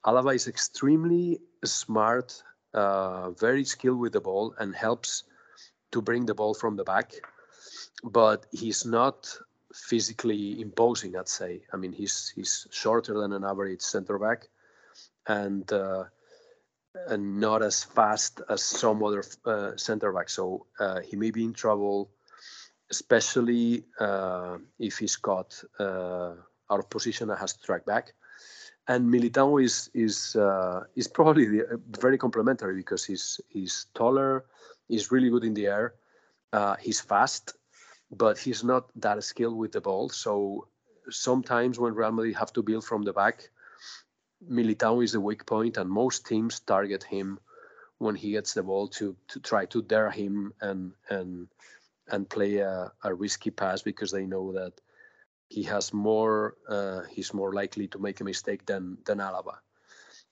Alaba 0.05 0.35
is 0.35 0.47
extremely 0.47 1.39
smart, 1.63 2.43
uh, 2.73 3.31
very 3.31 3.63
skilled 3.63 3.99
with 3.99 4.13
the 4.13 4.21
ball, 4.21 4.53
and 4.59 4.75
helps 4.75 5.23
to 5.91 6.01
bring 6.01 6.25
the 6.25 6.35
ball 6.35 6.53
from 6.53 6.75
the 6.75 6.83
back 6.83 7.13
but 8.03 8.45
he's 8.51 8.85
not 8.85 9.37
physically 9.73 10.61
imposing. 10.61 11.15
I'd 11.15 11.27
say. 11.27 11.61
I 11.73 11.77
mean, 11.77 11.91
he's 11.91 12.31
he's 12.35 12.67
shorter 12.71 13.19
than 13.19 13.33
an 13.33 13.43
average 13.43 13.81
center 13.81 14.17
back, 14.17 14.49
and 15.27 15.71
uh, 15.71 16.05
and 17.07 17.39
not 17.39 17.61
as 17.61 17.83
fast 17.83 18.41
as 18.49 18.63
some 18.63 19.03
other 19.03 19.23
uh, 19.45 19.71
center 19.75 20.11
backs. 20.11 20.33
So 20.33 20.65
uh, 20.79 21.01
he 21.01 21.15
may 21.15 21.31
be 21.31 21.43
in 21.43 21.53
trouble, 21.53 22.09
especially 22.89 23.85
uh, 23.99 24.57
if 24.79 24.97
he's 24.97 25.15
caught 25.15 25.63
uh, 25.79 26.33
out 26.71 26.79
of 26.79 26.89
position 26.89 27.29
and 27.29 27.39
has 27.39 27.53
to 27.53 27.61
track 27.61 27.85
back. 27.85 28.13
And 28.87 29.13
Militao 29.13 29.63
is 29.63 29.91
is 29.93 30.35
uh, 30.35 30.83
is 30.95 31.07
probably 31.07 31.45
the, 31.45 31.81
very 31.99 32.17
complementary 32.17 32.75
because 32.75 33.05
he's 33.05 33.39
he's 33.49 33.85
taller, 33.93 34.45
he's 34.87 35.11
really 35.11 35.29
good 35.29 35.43
in 35.43 35.53
the 35.53 35.67
air, 35.67 35.93
he's 36.79 36.99
fast, 36.99 37.53
but 38.11 38.37
he's 38.37 38.63
not 38.63 38.89
that 38.95 39.23
skilled 39.23 39.57
with 39.57 39.71
the 39.71 39.81
ball. 39.81 40.09
So 40.09 40.67
sometimes 41.09 41.79
when 41.79 41.93
Real 41.93 42.11
Madrid 42.11 42.35
have 42.35 42.53
to 42.53 42.63
build 42.63 42.85
from 42.85 43.03
the 43.03 43.13
back, 43.13 43.49
Militao 44.49 45.03
is 45.03 45.11
the 45.11 45.19
weak 45.19 45.45
point, 45.45 45.77
and 45.77 45.89
most 45.89 46.25
teams 46.25 46.59
target 46.61 47.03
him 47.03 47.39
when 47.97 48.15
he 48.15 48.31
gets 48.31 48.53
the 48.53 48.63
ball 48.63 48.87
to 48.87 49.15
to 49.27 49.39
try 49.41 49.65
to 49.65 49.81
dare 49.81 50.09
him 50.09 50.53
and 50.61 50.93
and 51.09 51.47
and 52.07 52.29
play 52.29 52.57
a, 52.57 52.91
a 53.03 53.13
risky 53.13 53.51
pass 53.51 53.81
because 53.81 54.11
they 54.11 54.25
know 54.25 54.53
that 54.53 54.73
he 55.49 55.63
has 55.63 55.93
more 55.93 56.55
uh, 56.69 57.01
he's 57.09 57.33
more 57.33 57.53
likely 57.53 57.87
to 57.87 57.99
make 57.99 58.21
a 58.21 58.23
mistake 58.23 58.65
than 58.65 58.97
than 59.05 59.19
Alaba. 59.19 59.57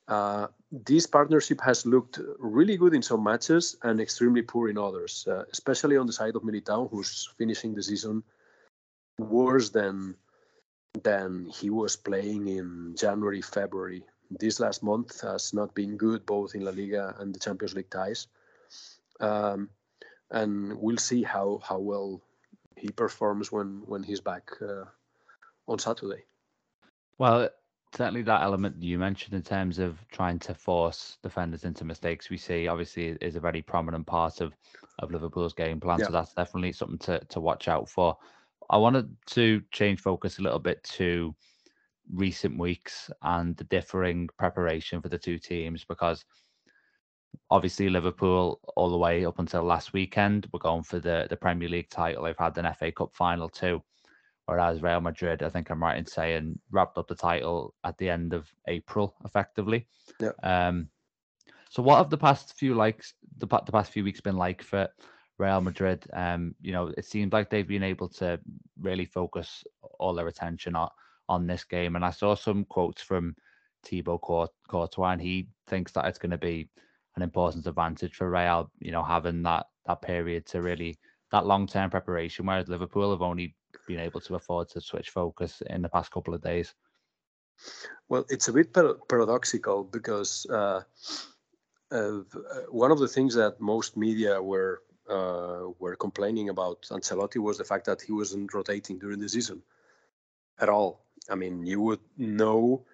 Uh, 0.07 0.47
this 0.71 1.05
partnership 1.05 1.59
has 1.61 1.85
looked 1.85 2.19
really 2.39 2.77
good 2.77 2.93
in 2.93 3.01
some 3.01 3.23
matches 3.23 3.75
and 3.83 3.99
extremely 3.99 4.41
poor 4.41 4.69
in 4.69 4.77
others, 4.77 5.27
uh, 5.27 5.43
especially 5.51 5.97
on 5.97 6.07
the 6.07 6.13
side 6.13 6.35
of 6.35 6.43
Militao, 6.43 6.89
who's 6.89 7.29
finishing 7.37 7.73
the 7.73 7.83
season 7.83 8.23
worse 9.17 9.69
than 9.69 10.15
than 11.03 11.45
he 11.45 11.69
was 11.69 11.95
playing 11.95 12.47
in 12.47 12.95
January, 12.97 13.41
February. 13.41 14.03
This 14.31 14.59
last 14.59 14.83
month 14.83 15.21
has 15.21 15.53
not 15.53 15.73
been 15.75 15.95
good, 15.95 16.25
both 16.25 16.55
in 16.55 16.61
La 16.61 16.71
Liga 16.71 17.15
and 17.19 17.33
the 17.33 17.39
Champions 17.39 17.75
League 17.75 17.89
ties. 17.89 18.27
Um, 19.19 19.69
and 20.31 20.77
we'll 20.77 20.97
see 20.97 21.23
how 21.23 21.59
how 21.63 21.79
well 21.79 22.21
he 22.75 22.89
performs 22.89 23.51
when 23.51 23.83
when 23.85 24.03
he's 24.03 24.21
back 24.21 24.49
uh, 24.61 24.85
on 25.67 25.79
Saturday. 25.79 26.23
Well, 27.17 27.49
certainly 27.97 28.21
that 28.21 28.43
element 28.43 28.81
you 28.81 28.99
mentioned 28.99 29.33
in 29.33 29.41
terms 29.41 29.79
of 29.79 29.97
trying 30.11 30.37
to 30.37 30.53
force 30.53 31.17
defenders 31.23 31.63
into 31.63 31.83
mistakes 31.83 32.29
we 32.29 32.37
see 32.37 32.67
obviously 32.67 33.17
is 33.21 33.35
a 33.35 33.39
very 33.39 33.61
prominent 33.61 34.05
part 34.05 34.39
of 34.39 34.53
of 34.99 35.11
Liverpool's 35.11 35.53
game 35.53 35.79
plan. 35.79 35.99
Yeah. 35.99 36.07
So 36.07 36.11
that's 36.11 36.33
definitely 36.33 36.73
something 36.73 36.99
to 36.99 37.19
to 37.29 37.39
watch 37.39 37.67
out 37.67 37.89
for. 37.89 38.17
I 38.69 38.77
wanted 38.77 39.15
to 39.27 39.61
change 39.71 39.99
focus 40.01 40.39
a 40.39 40.41
little 40.41 40.59
bit 40.59 40.83
to 40.83 41.35
recent 42.13 42.57
weeks 42.57 43.09
and 43.21 43.55
the 43.57 43.63
differing 43.65 44.29
preparation 44.37 45.01
for 45.01 45.09
the 45.09 45.17
two 45.17 45.37
teams 45.37 45.83
because 45.83 46.23
obviously 47.49 47.89
Liverpool 47.89 48.59
all 48.75 48.89
the 48.89 48.97
way 48.97 49.25
up 49.25 49.39
until 49.39 49.63
last 49.63 49.93
weekend 49.93 50.47
we're 50.51 50.59
going 50.59 50.83
for 50.83 50.99
the 50.99 51.27
the 51.29 51.37
Premier 51.37 51.69
League 51.69 51.89
title. 51.89 52.23
They've 52.23 52.35
had 52.37 52.57
an 52.57 52.73
FA 52.73 52.91
Cup 52.91 53.13
final 53.13 53.49
too 53.49 53.81
whereas 54.47 54.81
Real 54.81 55.01
Madrid, 55.01 55.43
I 55.43 55.49
think 55.49 55.69
I'm 55.69 55.83
right 55.83 55.97
in 55.97 56.05
saying, 56.05 56.57
wrapped 56.71 56.97
up 56.97 57.07
the 57.07 57.15
title 57.15 57.73
at 57.83 57.97
the 57.97 58.09
end 58.09 58.33
of 58.33 58.47
April, 58.67 59.15
effectively. 59.23 59.87
Yeah. 60.19 60.31
Um, 60.41 60.89
so 61.69 61.83
what 61.83 61.97
have 61.97 62.09
the 62.09 62.17
past 62.17 62.53
few 62.57 62.73
likes 62.73 63.13
the 63.37 63.45
the 63.45 63.71
past 63.71 63.91
few 63.91 64.03
weeks 64.03 64.21
been 64.21 64.37
like 64.37 64.63
for 64.63 64.87
Real 65.37 65.61
Madrid? 65.61 66.05
Um, 66.13 66.55
you 66.61 66.71
know, 66.71 66.93
it 66.97 67.05
seems 67.05 67.33
like 67.33 67.49
they've 67.49 67.67
been 67.67 67.83
able 67.83 68.07
to 68.09 68.39
really 68.81 69.05
focus 69.05 69.63
all 69.99 70.13
their 70.13 70.27
attention 70.27 70.75
on 70.75 70.89
on 71.29 71.45
this 71.45 71.65
game, 71.65 71.97
and 71.97 72.05
I 72.05 72.11
saw 72.11 72.35
some 72.35 72.63
quotes 72.63 73.01
from 73.01 73.35
Thibaut 73.83 74.21
Courtois, 74.69 75.11
and 75.11 75.21
he 75.21 75.49
thinks 75.67 75.91
that 75.91 76.05
it's 76.05 76.19
going 76.19 76.31
to 76.31 76.37
be 76.37 76.69
an 77.17 77.21
important 77.21 77.67
advantage 77.67 78.15
for 78.15 78.29
Real, 78.31 78.71
you 78.79 78.91
know, 78.91 79.03
having 79.03 79.43
that 79.43 79.65
that 79.87 80.01
period 80.01 80.45
to 80.47 80.61
really 80.61 80.97
that 81.31 81.45
long 81.45 81.67
term 81.67 81.89
preparation, 81.89 82.45
whereas 82.45 82.69
Liverpool 82.69 83.11
have 83.11 83.21
only 83.21 83.56
been 83.87 83.99
able 83.99 84.21
to 84.21 84.35
afford 84.35 84.69
to 84.69 84.81
switch 84.81 85.09
focus 85.09 85.61
in 85.67 85.81
the 85.81 85.89
past 85.89 86.11
couple 86.11 86.33
of 86.33 86.41
days? 86.41 86.75
Well, 88.09 88.25
it's 88.29 88.47
a 88.47 88.53
bit 88.53 88.73
par- 88.73 88.97
paradoxical 89.09 89.83
because 89.83 90.45
uh, 90.49 90.81
uh, 91.91 92.19
one 92.69 92.91
of 92.91 92.99
the 92.99 93.07
things 93.07 93.33
that 93.35 93.59
most 93.59 93.97
media 93.97 94.41
were 94.41 94.81
uh, 95.09 95.71
were 95.79 95.95
complaining 95.95 96.49
about 96.49 96.81
Ancelotti 96.91 97.37
was 97.37 97.57
the 97.57 97.63
fact 97.63 97.85
that 97.85 98.01
he 98.01 98.11
wasn't 98.11 98.53
rotating 98.53 98.99
during 98.99 99.19
the 99.19 99.29
season 99.29 99.61
at 100.59 100.69
all. 100.69 101.05
I 101.29 101.35
mean, 101.35 101.65
you 101.65 101.79
would 101.81 102.01
know 102.17 102.85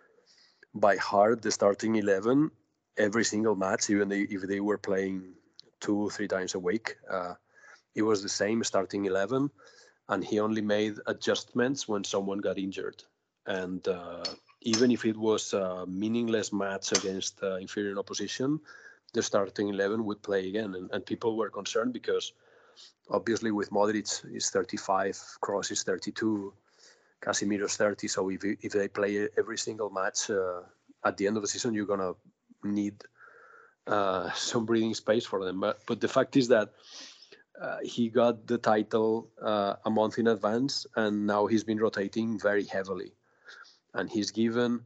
by 0.73 0.95
heart 0.97 1.41
the 1.41 1.51
starting 1.51 1.95
eleven 1.95 2.51
every 2.97 3.25
single 3.25 3.55
match, 3.55 3.89
even 3.89 4.11
if 4.11 4.41
they 4.43 4.59
were 4.59 4.77
playing 4.77 5.33
two, 5.79 6.09
three 6.11 6.27
times 6.27 6.55
a 6.55 6.59
week. 6.59 6.97
Uh, 7.09 7.33
it 7.95 8.03
was 8.03 8.21
the 8.21 8.29
same 8.29 8.63
starting 8.63 9.05
eleven 9.05 9.49
and 10.09 10.23
he 10.23 10.39
only 10.39 10.61
made 10.61 10.95
adjustments 11.07 11.87
when 11.87 12.03
someone 12.03 12.39
got 12.39 12.57
injured. 12.57 13.03
And 13.45 13.85
uh, 13.87 14.23
even 14.61 14.91
if 14.91 15.05
it 15.05 15.17
was 15.17 15.53
a 15.53 15.85
meaningless 15.87 16.53
match 16.53 16.91
against 16.91 17.41
uh, 17.43 17.55
inferior 17.55 17.97
opposition, 17.97 18.59
the 19.13 19.21
starting 19.21 19.69
11 19.69 20.03
would 20.05 20.21
play 20.21 20.47
again. 20.47 20.75
And, 20.75 20.89
and 20.91 21.05
people 21.05 21.37
were 21.37 21.49
concerned 21.49 21.93
because 21.93 22.33
obviously 23.09 23.51
with 23.51 23.69
Modric 23.69 24.23
is 24.33 24.49
35, 24.49 25.19
Kroos 25.41 25.71
is 25.71 25.83
32, 25.83 26.53
Casemiro's 27.21 27.77
30. 27.77 28.07
So 28.07 28.29
if, 28.29 28.43
if 28.43 28.71
they 28.71 28.87
play 28.87 29.27
every 29.37 29.57
single 29.57 29.89
match 29.89 30.29
uh, 30.29 30.61
at 31.05 31.17
the 31.17 31.27
end 31.27 31.37
of 31.37 31.43
the 31.43 31.49
season, 31.49 31.73
you're 31.73 31.85
going 31.85 31.99
to 31.99 32.15
need 32.63 32.95
uh, 33.87 34.31
some 34.31 34.65
breathing 34.65 34.93
space 34.93 35.25
for 35.25 35.43
them. 35.43 35.59
But, 35.59 35.81
but 35.85 36.01
the 36.01 36.07
fact 36.07 36.37
is 36.37 36.47
that 36.47 36.69
uh, 37.61 37.77
he 37.83 38.09
got 38.09 38.47
the 38.47 38.57
title 38.57 39.29
uh, 39.41 39.75
a 39.85 39.89
month 39.89 40.17
in 40.17 40.27
advance, 40.27 40.85
and 40.95 41.25
now 41.25 41.45
he's 41.45 41.63
been 41.63 41.79
rotating 41.79 42.39
very 42.39 42.65
heavily. 42.65 43.13
And 43.93 44.09
he's 44.09 44.31
given 44.31 44.85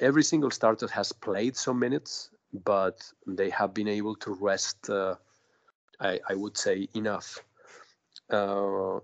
every 0.00 0.22
single 0.22 0.50
starter 0.50 0.86
has 0.88 1.12
played 1.12 1.56
some 1.56 1.78
minutes, 1.78 2.30
but 2.52 3.04
they 3.26 3.50
have 3.50 3.74
been 3.74 3.88
able 3.88 4.14
to 4.16 4.34
rest. 4.34 4.88
Uh, 4.88 5.16
I, 6.00 6.20
I, 6.28 6.34
would 6.34 6.56
say 6.56 6.88
enough. 6.94 7.38
Uh, 8.30 8.98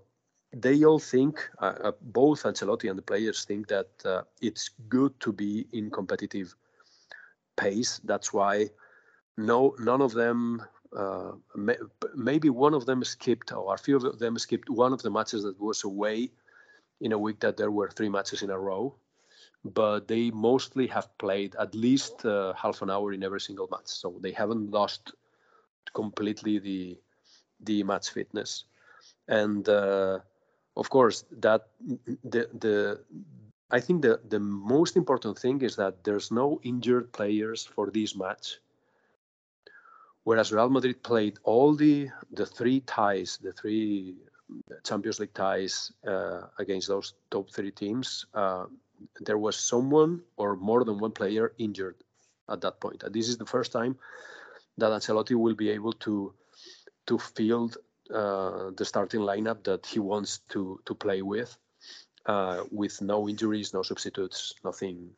they 0.53 0.83
all 0.83 0.99
think, 0.99 1.49
uh, 1.59 1.75
uh, 1.83 1.91
both 2.01 2.43
Ancelotti 2.43 2.89
and 2.89 2.97
the 2.97 3.03
players 3.03 3.45
think 3.45 3.67
that 3.67 4.25
it's 4.41 4.69
good 4.89 5.17
to 5.21 5.31
be 5.31 5.67
in 5.71 5.89
competitive 5.89 6.53
pace. 7.57 7.99
That's 8.03 8.33
why 8.33 8.69
no 9.37 9.75
none 9.79 10.01
of 10.01 10.13
them 10.13 10.61
uh, 10.95 11.31
may, 11.55 11.77
maybe 12.15 12.49
one 12.49 12.73
of 12.73 12.85
them 12.85 13.03
skipped, 13.03 13.51
or 13.51 13.73
a 13.73 13.77
few 13.77 13.97
of 13.97 14.19
them 14.19 14.37
skipped 14.37 14.69
one 14.69 14.93
of 14.93 15.01
the 15.01 15.09
matches 15.11 15.43
that 15.43 15.59
was 15.59 15.83
away 15.83 16.31
in 17.01 17.11
a 17.13 17.17
week 17.17 17.39
that 17.41 17.57
there 17.57 17.71
were 17.71 17.89
three 17.89 18.09
matches 18.09 18.41
in 18.41 18.49
a 18.49 18.59
row. 18.59 18.95
But 19.63 20.07
they 20.07 20.31
mostly 20.31 20.87
have 20.87 21.15
played 21.17 21.55
at 21.55 21.75
least 21.75 22.25
uh, 22.25 22.53
half 22.53 22.81
an 22.81 22.89
hour 22.89 23.13
in 23.13 23.23
every 23.23 23.41
single 23.41 23.67
match, 23.71 23.87
so 23.87 24.15
they 24.21 24.31
haven't 24.31 24.71
lost 24.71 25.13
completely 25.93 26.59
the 26.59 26.97
the 27.61 27.83
match 27.83 28.09
fitness. 28.09 28.65
and 29.27 29.67
uh, 29.69 30.19
of 30.77 30.89
course 30.89 31.25
that 31.45 31.61
the 32.33 32.43
the 32.63 32.99
I 33.71 33.79
think 33.79 34.01
the 34.01 34.19
the 34.29 34.39
most 34.39 34.95
important 34.95 35.37
thing 35.39 35.61
is 35.61 35.75
that 35.75 36.03
there's 36.03 36.31
no 36.31 36.59
injured 36.63 37.11
players 37.13 37.65
for 37.65 37.89
this 37.91 38.15
match. 38.15 38.59
Whereas 40.23 40.51
Real 40.51 40.69
Madrid 40.69 41.01
played 41.03 41.39
all 41.43 41.73
the 41.75 42.09
the 42.31 42.45
three 42.45 42.81
ties, 42.81 43.39
the 43.41 43.53
three 43.53 44.15
Champions 44.83 45.19
League 45.19 45.33
ties 45.33 45.91
uh, 46.07 46.41
against 46.59 46.87
those 46.87 47.13
top 47.29 47.49
three 47.49 47.71
teams, 47.71 48.25
uh, 48.33 48.65
there 49.21 49.37
was 49.37 49.57
someone 49.57 50.21
or 50.37 50.55
more 50.55 50.83
than 50.83 50.99
one 50.99 51.11
player 51.11 51.53
injured 51.57 51.95
at 52.49 52.61
that 52.61 52.79
point. 52.79 53.03
And 53.03 53.13
this 53.13 53.29
is 53.29 53.37
the 53.37 53.45
first 53.45 53.71
time 53.71 53.97
that 54.77 54.91
Ancelotti 54.91 55.35
will 55.35 55.55
be 55.55 55.69
able 55.69 55.93
to 55.93 56.33
to 57.07 57.17
field 57.17 57.77
uh, 58.13 58.71
the 58.77 58.85
starting 58.85 59.21
lineup 59.21 59.63
that 59.63 59.85
he 59.85 59.99
wants 59.99 60.39
to 60.49 60.79
to 60.85 60.93
play 60.93 61.21
with, 61.23 61.57
uh, 62.27 62.63
with 62.71 63.01
no 63.01 63.27
injuries, 63.27 63.73
no 63.73 63.81
substitutes, 63.81 64.53
nothing, 64.63 65.09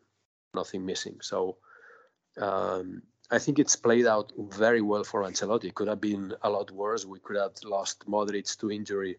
nothing 0.53 0.85
missing. 0.85 1.19
So. 1.21 1.57
Um, 2.37 3.03
I 3.31 3.39
think 3.39 3.59
it's 3.59 3.75
played 3.75 4.05
out 4.05 4.31
very 4.37 4.81
well 4.81 5.03
for 5.03 5.23
Ancelotti. 5.23 5.65
It 5.65 5.75
could 5.75 5.87
have 5.87 6.01
been 6.01 6.33
a 6.41 6.49
lot 6.49 6.71
worse. 6.71 7.05
We 7.05 7.19
could 7.19 7.37
have 7.37 7.53
lost 7.63 8.05
Modric 8.07 8.57
to 8.59 8.71
injury 8.71 9.17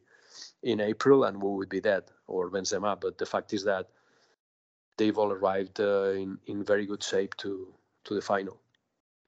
in 0.63 0.81
April 0.81 1.25
and 1.25 1.43
we 1.43 1.51
would 1.51 1.69
be 1.69 1.81
dead, 1.81 2.05
or 2.27 2.51
Benzema. 2.51 3.01
But 3.01 3.19
the 3.19 3.27
fact 3.27 3.53
is 3.53 3.65
that 3.65 3.89
they've 4.97 5.17
all 5.19 5.33
arrived 5.33 5.81
uh, 5.81 6.11
in 6.11 6.39
in 6.47 6.65
very 6.65 6.87
good 6.87 7.03
shape 7.03 7.37
to 7.39 7.73
to 8.05 8.15
the 8.15 8.21
final. 8.21 8.61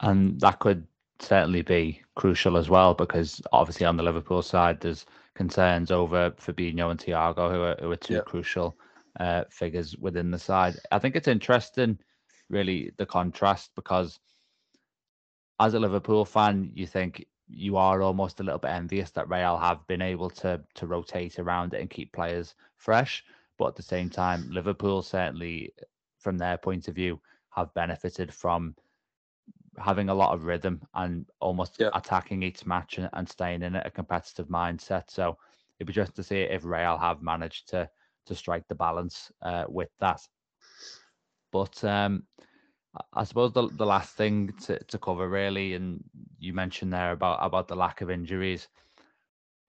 And 0.01 0.41
that 0.41 0.59
could 0.59 0.87
certainly 1.19 1.63
be 1.63 2.03
crucial 2.15 2.57
as 2.59 2.69
well 2.69 2.93
because 2.93 3.41
obviously 3.53 3.87
on 3.87 3.97
the 3.97 4.03
Liverpool 4.03 4.43
side 4.43 4.81
there's 4.81 5.07
concerns 5.35 5.91
over 5.91 6.31
Fabinho 6.33 6.91
and 6.91 7.01
Thiago 7.01 7.51
who 7.51 7.63
are 7.63 7.77
who 7.81 7.91
are 7.91 7.97
two 7.97 8.15
yeah. 8.15 8.21
crucial 8.21 8.77
uh, 9.19 9.45
figures 9.51 9.97
within 9.97 10.31
the 10.31 10.39
side. 10.39 10.77
I 10.93 10.99
think 10.99 11.17
it's 11.17 11.29
interesting, 11.29 11.99
really, 12.51 12.93
the 12.99 13.07
contrast 13.07 13.71
because 13.75 14.21
as 15.61 15.75
a 15.75 15.81
Liverpool 15.81 16.25
fan, 16.25 16.71
you 16.75 16.87
think 16.87 17.27
you 17.49 17.77
are 17.77 18.03
almost 18.03 18.41
a 18.41 18.43
little 18.43 18.59
bit 18.59 18.73
envious 18.73 19.11
that 19.13 19.29
Real 19.29 19.57
have 19.57 19.87
been 19.87 20.03
able 20.03 20.29
to 20.31 20.61
to 20.75 20.87
rotate 20.87 21.39
around 21.39 21.75
it 21.75 21.81
and 21.81 21.91
keep 21.91 22.13
players 22.13 22.55
fresh. 22.77 23.25
But 23.59 23.69
at 23.69 23.77
the 23.77 23.83
same 23.83 24.11
time, 24.11 24.51
Liverpool 24.51 25.03
certainly, 25.03 25.73
from 26.19 26.37
their 26.37 26.59
point 26.59 26.89
of 26.89 26.95
view, 26.95 27.21
have 27.51 27.73
benefited 27.75 28.33
from 28.35 28.75
having 29.79 30.09
a 30.09 30.15
lot 30.15 30.35
of 30.35 30.45
rhythm 30.45 30.81
and 30.95 31.27
almost 31.41 31.77
yeah. 31.79 31.91
attacking 31.95 32.43
each 32.43 32.67
match 32.67 32.99
and, 32.99 33.09
and 33.13 33.29
staying 33.29 33.63
in 33.63 33.77
a 33.77 33.91
competitive 33.91 34.49
mindset. 34.49 35.05
So 35.11 35.37
it'd 35.79 35.87
be 35.87 35.93
just 35.93 36.15
to 36.17 36.23
see 36.23 36.41
if 36.41 36.65
Real 36.65 36.99
have 36.99 37.23
managed 37.23 37.69
to 37.71 37.89
to 38.27 38.35
strike 38.35 38.67
the 38.69 38.75
balance 38.75 39.31
uh, 39.43 39.65
with 39.69 39.91
that. 40.01 40.21
But 41.53 41.83
um, 41.85 42.25
I 43.13 43.25
suppose 43.25 43.53
the 43.53 43.69
the 43.69 43.87
last 43.87 44.15
thing 44.15 44.53
to, 44.65 44.79
to 44.79 44.99
cover 44.99 45.29
really, 45.29 45.75
and 45.75 46.03
you 46.39 46.53
mentioned 46.53 46.93
there 46.93 47.13
about 47.13 47.39
about 47.41 47.69
the 47.69 47.77
lack 47.77 48.01
of 48.01 48.11
injuries, 48.11 48.69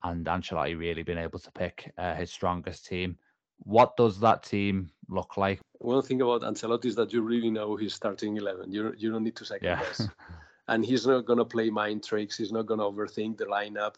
and 0.03 0.25
Ancelotti 0.25 0.77
really 0.77 1.03
being 1.03 1.17
able 1.17 1.39
to 1.39 1.51
pick 1.51 1.91
uh, 1.97 2.15
his 2.15 2.31
strongest 2.31 2.85
team. 2.85 3.17
What 3.59 3.97
does 3.97 4.19
that 4.19 4.43
team 4.43 4.91
look 5.09 5.35
like? 5.37 5.59
One 5.79 6.01
thing 6.03 6.21
about 6.21 6.41
Ancelotti 6.41 6.85
is 6.85 6.95
that 6.95 7.11
you 7.11 7.21
really 7.21 7.49
know 7.49 7.75
his 7.75 7.93
starting 7.93 8.37
eleven. 8.37 8.71
You 8.71 8.93
you 8.97 9.11
don't 9.11 9.23
need 9.23 9.35
to 9.37 9.45
second 9.45 9.65
yeah. 9.65 9.79
guess, 9.79 10.07
and 10.67 10.85
he's 10.85 11.07
not 11.07 11.25
gonna 11.25 11.45
play 11.45 11.69
mind 11.69 12.03
tricks. 12.03 12.37
He's 12.37 12.51
not 12.51 12.65
gonna 12.65 12.83
overthink 12.83 13.37
the 13.37 13.45
lineup 13.45 13.95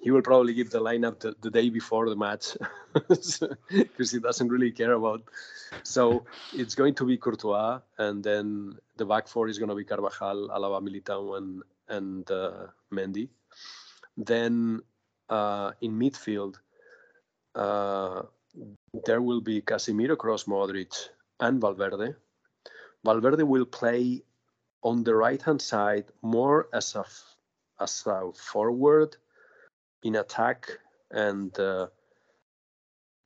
he 0.00 0.10
will 0.10 0.22
probably 0.22 0.54
give 0.54 0.70
the 0.70 0.80
lineup 0.80 1.20
the, 1.20 1.34
the 1.40 1.50
day 1.50 1.70
before 1.70 2.08
the 2.08 2.16
match 2.16 2.56
because 2.92 4.10
he 4.12 4.18
doesn't 4.18 4.48
really 4.48 4.70
care 4.70 4.92
about. 4.92 5.22
So 5.82 6.24
it's 6.54 6.74
going 6.74 6.94
to 6.94 7.04
be 7.04 7.16
Courtois, 7.16 7.80
and 7.98 8.22
then 8.22 8.78
the 8.96 9.04
back 9.04 9.26
four 9.26 9.48
is 9.48 9.58
going 9.58 9.70
to 9.70 9.74
be 9.74 9.84
Carvajal, 9.84 10.48
Alaba, 10.48 10.80
Militao, 10.80 11.36
and 11.36 11.62
and 11.88 12.30
uh, 12.30 12.66
Mendy. 12.92 13.28
Then 14.16 14.82
uh, 15.28 15.72
in 15.80 15.98
midfield, 15.98 16.56
uh, 17.54 18.22
there 19.04 19.20
will 19.20 19.40
be 19.40 19.62
Casemiro, 19.62 20.16
Kroos, 20.16 20.46
Modric, 20.46 20.94
and 21.40 21.60
Valverde. 21.60 22.14
Valverde 23.04 23.42
will 23.42 23.64
play 23.64 24.22
on 24.82 25.02
the 25.02 25.14
right 25.14 25.42
hand 25.42 25.60
side 25.60 26.06
more 26.22 26.68
as 26.72 26.94
a 26.94 27.04
as 27.80 28.06
a 28.06 28.32
forward 28.32 29.16
in 30.02 30.16
attack 30.16 30.68
and 31.10 31.58
uh, 31.58 31.86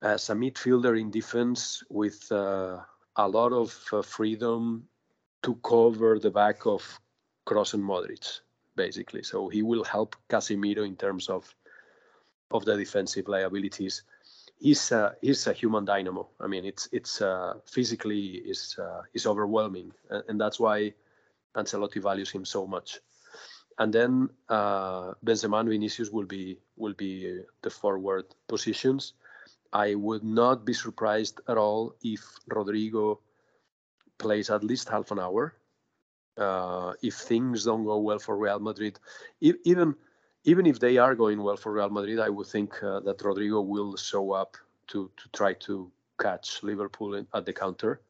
as 0.03 0.31
a 0.31 0.35
midfielder 0.35 1.01
in 1.01 1.11
defense 1.11 1.83
with 1.89 2.31
uh, 2.33 2.79
a 3.17 3.29
lot 3.29 3.53
of 3.53 3.77
uh, 3.93 4.03
freedom 4.03 4.85
to 5.43 5.55
cover 5.57 6.19
the 6.19 6.31
back 6.31 6.67
of 6.67 7.01
Kroos 7.47 7.75
and 7.75 7.83
Modric, 7.83 8.41
basically. 8.77 9.23
So 9.23 9.49
he 9.49 9.63
will 9.63 9.85
help 9.85 10.17
Casemiro 10.29 10.87
in 10.87 10.97
terms 10.97 11.29
of 11.29 11.55
of 12.51 12.65
the 12.65 12.77
defensive 12.77 13.29
liabilities. 13.29 14.03
He's 14.59 14.93
a, 14.93 15.17
he's 15.21 15.47
a 15.47 15.53
human 15.53 15.85
dynamo. 15.85 16.29
I 16.41 16.47
mean, 16.47 16.65
it's 16.65 16.89
it's 16.93 17.21
uh, 17.21 17.55
physically 17.65 18.43
is 18.45 18.77
uh, 18.79 19.03
is 19.15 19.27
overwhelming, 19.27 19.93
and, 20.11 20.23
and 20.29 20.41
that's 20.41 20.61
why 20.61 20.95
Ancelotti 21.57 22.01
values 22.03 22.31
him 22.31 22.45
so 22.45 22.67
much 22.67 23.01
and 23.79 23.93
then 23.93 24.29
uh, 24.49 25.13
Benzema 25.25 25.61
and 25.61 25.69
Vinicius 25.69 26.11
will 26.11 26.27
be 26.27 26.59
will 26.77 26.95
be 26.95 27.41
the 27.63 27.71
forward 27.71 28.27
positions. 28.49 29.15
I 29.73 29.95
would 29.95 30.23
not 30.23 30.65
be 30.65 30.75
surprised 30.75 31.41
at 31.49 31.57
all 31.57 31.95
if 32.03 32.21
Rodrygo 32.51 33.19
plays 34.19 34.51
at 34.51 34.63
least 34.63 34.89
half 34.89 35.11
an 35.11 35.19
hour. 35.19 35.55
Uh, 36.37 36.93
if 37.03 37.15
things 37.15 37.65
don't 37.65 37.85
go 37.85 37.99
well 37.99 38.19
for 38.19 38.37
Real 38.37 38.61
Madrid, 38.61 38.99
even 39.41 39.95
even 40.45 40.67
if 40.67 40.79
they 40.79 40.99
are 40.99 41.15
going 41.15 41.43
well 41.43 41.57
for 41.57 41.73
Real 41.73 41.91
Madrid, 41.91 42.19
I 42.19 42.29
would 42.29 42.47
think 42.47 42.83
uh, 42.83 43.01
that 43.01 43.19
Rodrygo 43.19 43.65
will 43.65 43.97
show 43.97 44.33
up 44.33 44.57
to 44.89 45.11
to 45.17 45.29
try 45.33 45.55
to 45.67 45.91
catch 46.21 46.63
Liverpool 46.63 47.25
at 47.35 47.47
the 47.47 47.53
counter. 47.53 48.01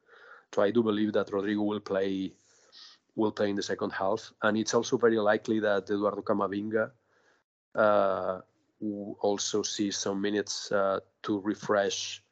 So 0.54 0.62
I 0.62 0.70
do 0.70 0.82
believe 0.82 1.12
that 1.14 1.28
Rodrygo 1.28 1.64
will 1.64 1.80
play 1.80 2.34
will 3.16 3.32
play 3.32 3.50
in 3.50 3.56
the 3.56 3.62
second 3.62 3.90
half. 3.90 4.32
And 4.42 4.56
it's 4.56 4.74
also 4.74 4.96
very 4.96 5.18
likely 5.18 5.60
that 5.60 5.90
Eduardo 5.90 6.22
Camavinga 6.22 6.90
uh, 7.74 8.40
will 8.80 9.16
also 9.20 9.62
see 9.62 9.90
some 9.90 10.20
minutes 10.20 10.72
uh, 10.72 11.00
to 11.22 11.40
refresh 11.40 12.22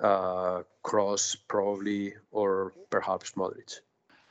uh, 0.00 0.62
Kroos, 0.82 1.36
probably, 1.48 2.14
or 2.30 2.72
perhaps 2.90 3.32
Modric. 3.32 3.80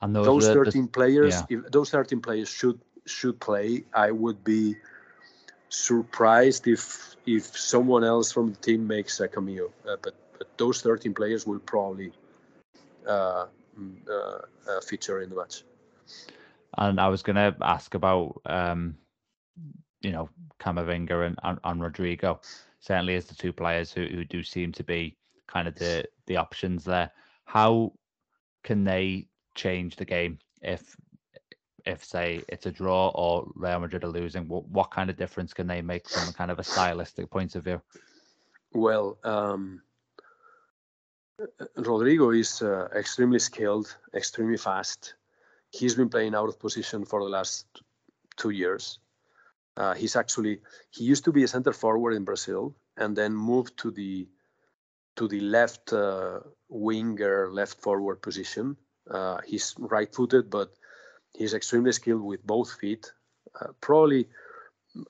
And 0.01 0.15
those, 0.15 0.25
those 0.25 0.47
13 0.47 0.81
the, 0.83 0.87
players, 0.89 1.43
yeah. 1.49 1.57
if 1.57 1.71
those 1.71 1.89
13 1.89 2.21
players 2.21 2.49
should 2.49 2.79
should 3.05 3.39
play, 3.39 3.83
I 3.93 4.11
would 4.11 4.43
be 4.43 4.75
surprised 5.69 6.67
if 6.67 7.15
if 7.25 7.57
someone 7.57 8.03
else 8.03 8.31
from 8.31 8.51
the 8.51 8.57
team 8.57 8.85
makes 8.85 9.19
a 9.21 9.27
cameo. 9.27 9.71
Uh, 9.87 9.95
but 10.01 10.15
but 10.37 10.57
those 10.57 10.81
13 10.81 11.13
players 11.13 11.47
will 11.47 11.59
probably 11.59 12.11
uh, 13.07 13.45
mm, 13.79 13.95
uh, 14.09 14.81
feature 14.81 15.21
in 15.21 15.29
the 15.29 15.35
match. 15.35 15.63
And 16.77 16.99
I 16.99 17.07
was 17.07 17.21
going 17.21 17.35
to 17.35 17.55
ask 17.61 17.93
about, 17.93 18.41
um, 18.45 18.95
you 20.01 20.11
know, 20.11 20.29
Camavinga 20.59 21.27
and, 21.27 21.37
and, 21.43 21.59
and 21.63 21.81
Rodrygo. 21.81 22.39
Certainly, 22.79 23.15
as 23.15 23.25
the 23.25 23.35
two 23.35 23.53
players 23.53 23.91
who, 23.91 24.05
who 24.07 24.25
do 24.25 24.43
seem 24.43 24.71
to 24.73 24.83
be 24.83 25.15
kind 25.47 25.67
of 25.67 25.75
the 25.75 26.05
the 26.25 26.37
options 26.37 26.83
there. 26.83 27.11
How 27.45 27.93
can 28.63 28.83
they 28.83 29.27
change 29.55 29.95
the 29.95 30.05
game 30.05 30.39
if 30.61 30.95
if 31.85 32.03
say 32.03 32.41
it's 32.47 32.65
a 32.65 32.71
draw 32.71 33.09
or 33.09 33.51
Real 33.55 33.79
Madrid 33.79 34.03
are 34.03 34.07
losing? 34.07 34.47
What 34.47 34.67
what 34.67 34.91
kind 34.91 35.09
of 35.09 35.15
difference 35.15 35.53
can 35.53 35.67
they 35.67 35.81
make 35.81 36.09
from 36.09 36.29
a 36.29 36.33
kind 36.33 36.51
of 36.51 36.59
a 36.59 36.63
stylistic 36.63 37.29
point 37.29 37.55
of 37.55 37.63
view? 37.63 37.81
Well, 38.73 39.19
um, 39.23 39.81
Rodrygo 41.77 42.37
is 42.37 42.61
uh, 42.61 42.87
extremely 42.95 43.39
skilled, 43.39 43.95
extremely 44.15 44.57
fast 44.57 45.13
he's 45.73 45.95
been 45.95 46.09
playing 46.09 46.35
out 46.35 46.47
of 46.47 46.59
position 46.59 47.03
for 47.03 47.23
the 47.23 47.29
last 47.29 47.65
two 48.37 48.51
years. 48.51 48.99
Uh, 49.75 49.93
he's 49.95 50.15
actually 50.15 50.59
he 50.91 51.03
used 51.03 51.25
to 51.25 51.31
be 51.31 51.43
a 51.43 51.47
center 51.47 51.73
forward 51.73 52.13
in 52.13 52.23
Brazil 52.23 52.75
and 52.95 53.15
then 53.15 53.33
moved 53.35 53.75
to 53.79 53.89
the 53.89 54.27
to 55.15 55.27
the 55.27 55.39
left 55.39 55.91
uh, 55.93 56.39
winger, 56.69 57.51
left 57.51 57.81
forward 57.81 58.21
position. 58.21 58.77
Uh, 59.09 59.39
he's 59.45 59.75
right-footed, 59.77 60.49
but 60.49 60.71
he's 61.35 61.53
extremely 61.53 61.91
skilled 61.91 62.23
with 62.23 62.45
both 62.45 62.71
feet. 62.79 63.11
Uh, 63.59 63.67
probably 63.81 64.27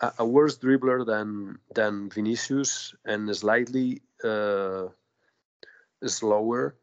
a, 0.02 0.14
a, 0.20 0.26
worse 0.26 0.58
dribbler 0.58 1.06
than 1.06 1.60
than 1.76 2.10
Vinicius 2.10 2.96
and 3.06 3.34
slightly 3.36 4.02
uh, 4.24 4.88
slower 6.06 6.76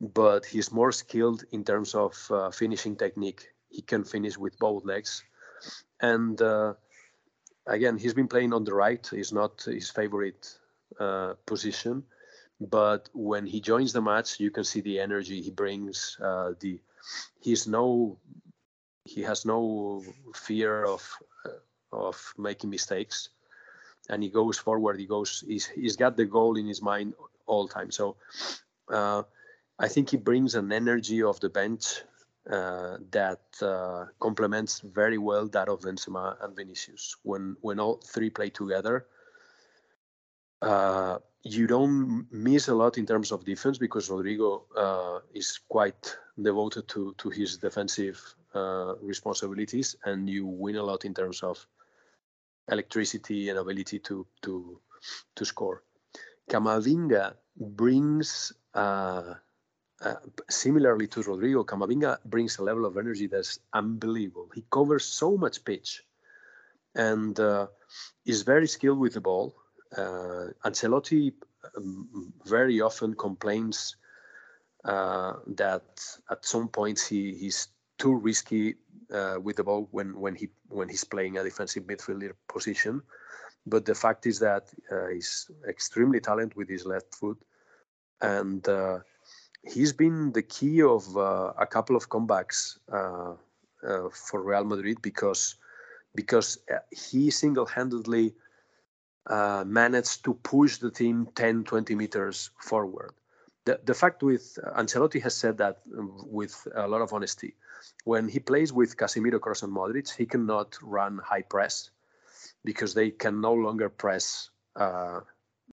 but 0.00 0.44
he's 0.44 0.72
more 0.72 0.92
skilled 0.92 1.44
in 1.52 1.64
terms 1.64 1.94
of 1.94 2.14
uh, 2.30 2.50
finishing 2.50 2.96
technique. 2.96 3.48
He 3.70 3.82
can 3.82 4.04
finish 4.04 4.36
with 4.38 4.58
both 4.58 4.84
legs, 4.84 5.24
and 6.00 6.40
uh, 6.40 6.74
again, 7.66 7.98
he's 7.98 8.14
been 8.14 8.28
playing 8.28 8.52
on 8.52 8.64
the 8.64 8.74
right. 8.74 9.08
Is 9.12 9.32
not 9.32 9.62
his 9.62 9.90
favorite 9.90 10.58
uh, 11.00 11.34
position, 11.46 12.04
but 12.60 13.08
when 13.14 13.46
he 13.46 13.60
joins 13.60 13.92
the 13.92 14.02
match, 14.02 14.38
you 14.38 14.50
can 14.50 14.64
see 14.64 14.80
the 14.80 15.00
energy 15.00 15.40
he 15.42 15.50
brings. 15.50 16.16
Uh, 16.22 16.52
the 16.60 16.80
he's 17.40 17.66
no 17.66 18.18
he 19.04 19.22
has 19.22 19.44
no 19.44 20.02
fear 20.34 20.84
of 20.84 21.02
uh, 21.46 21.96
of 21.96 22.34
making 22.38 22.70
mistakes, 22.70 23.30
and 24.08 24.22
he 24.22 24.30
goes 24.30 24.58
forward. 24.58 25.00
He 25.00 25.06
goes. 25.06 25.42
He's 25.46 25.66
he's 25.66 25.96
got 25.96 26.16
the 26.16 26.26
goal 26.26 26.56
in 26.56 26.66
his 26.66 26.82
mind 26.82 27.14
all 27.46 27.68
time. 27.68 27.90
So. 27.90 28.16
Uh, 28.86 29.22
I 29.78 29.88
think 29.88 30.10
he 30.10 30.16
brings 30.16 30.54
an 30.54 30.72
energy 30.72 31.22
of 31.22 31.40
the 31.40 31.48
bench 31.48 32.02
uh, 32.50 32.98
that 33.10 33.40
uh, 33.62 34.06
complements 34.20 34.80
very 34.80 35.18
well 35.18 35.48
that 35.48 35.68
of 35.68 35.80
Benzema 35.80 36.36
and 36.44 36.54
Vinicius. 36.54 37.16
When 37.22 37.56
when 37.60 37.80
all 37.80 38.00
three 38.04 38.30
play 38.30 38.50
together, 38.50 39.06
uh, 40.62 41.18
you 41.42 41.66
don't 41.66 42.26
miss 42.30 42.68
a 42.68 42.74
lot 42.74 42.98
in 42.98 43.06
terms 43.06 43.32
of 43.32 43.44
defense 43.44 43.78
because 43.78 44.08
Rodrygo 44.08 44.62
uh, 44.76 45.20
is 45.32 45.58
quite 45.68 46.16
devoted 46.40 46.86
to 46.88 47.14
to 47.18 47.30
his 47.30 47.56
defensive 47.58 48.20
uh, 48.54 48.94
responsibilities, 49.00 49.96
and 50.04 50.28
you 50.28 50.46
win 50.46 50.76
a 50.76 50.82
lot 50.82 51.04
in 51.04 51.14
terms 51.14 51.42
of 51.42 51.66
electricity 52.70 53.48
and 53.48 53.58
ability 53.58 53.98
to 54.00 54.26
to 54.42 54.80
to 55.34 55.44
score. 55.44 55.82
Camavinga 56.50 57.34
brings 57.56 58.52
uh, 58.74 59.34
uh, 60.02 60.14
similarly 60.50 61.06
to 61.08 61.20
Rodrygo, 61.20 61.64
Camavinga 61.64 62.18
brings 62.24 62.58
a 62.58 62.62
level 62.62 62.84
of 62.84 62.96
energy 62.96 63.26
that's 63.26 63.58
unbelievable. 63.72 64.50
He 64.54 64.64
covers 64.70 65.04
so 65.04 65.36
much 65.36 65.64
pitch 65.64 66.02
and 66.94 67.38
uh, 67.38 67.66
is 68.26 68.42
very 68.42 68.66
skilled 68.66 68.98
with 68.98 69.14
the 69.14 69.20
ball. 69.20 69.54
Uh, 69.96 70.48
Ancelotti 70.64 71.32
um, 71.76 72.32
very 72.44 72.80
often 72.80 73.14
complains 73.14 73.96
uh, 74.84 75.34
that 75.46 75.84
at 76.30 76.44
some 76.44 76.68
points 76.68 77.06
he, 77.06 77.34
he's 77.34 77.68
too 77.98 78.14
risky 78.14 78.74
uh, 79.12 79.36
with 79.40 79.56
the 79.56 79.64
ball 79.64 79.88
when, 79.92 80.18
when 80.18 80.34
he 80.34 80.48
when 80.68 80.88
he's 80.88 81.04
playing 81.04 81.38
a 81.38 81.44
defensive 81.44 81.84
midfielder 81.84 82.32
position. 82.48 83.00
But 83.66 83.86
the 83.86 83.94
fact 83.94 84.26
is 84.26 84.40
that 84.40 84.68
he's 85.10 85.50
extremely 85.66 86.20
talented 86.20 86.54
with 86.54 86.68
his 86.68 86.84
left 86.84 87.14
foot 87.14 87.38
and 88.20 88.62
he's 89.66 89.92
been 89.92 90.32
the 90.32 90.42
key 90.42 90.82
of 90.82 91.16
uh, 91.16 91.52
a 91.58 91.66
couple 91.66 91.96
of 91.96 92.08
comebacks 92.08 92.78
uh, 92.92 93.34
uh, 93.86 94.08
for 94.10 94.42
Real 94.42 94.64
Madrid 94.64 95.00
because 95.02 95.56
because 96.14 96.58
uh, 96.72 96.78
he 96.90 97.30
single-handedly 97.30 98.34
uh, 99.26 99.64
managed 99.66 100.24
to 100.24 100.34
push 100.34 100.78
the 100.78 100.90
team 100.90 101.28
10 101.34 101.64
20 101.64 101.94
meters 101.94 102.50
forward. 102.60 103.12
The, 103.64 103.80
the 103.84 103.94
fact 103.94 104.22
with 104.22 104.58
uh, 104.62 104.80
Ancelotti 104.80 105.20
has 105.22 105.34
said 105.34 105.58
that 105.58 105.80
um, 105.96 106.12
with 106.26 106.68
a 106.74 106.86
lot 106.86 107.00
of 107.00 107.12
honesty. 107.12 107.54
When 108.04 108.28
he 108.28 108.38
plays 108.38 108.72
with 108.72 108.96
Casemiro 108.96 109.38
Kroos 109.38 109.62
and 109.62 109.74
Modric 109.74 110.14
he 110.14 110.26
cannot 110.26 110.76
run 110.82 111.20
high 111.24 111.42
press 111.42 111.90
because 112.64 112.94
they 112.94 113.10
can 113.10 113.40
no 113.40 113.52
longer 113.52 113.88
press 113.88 114.50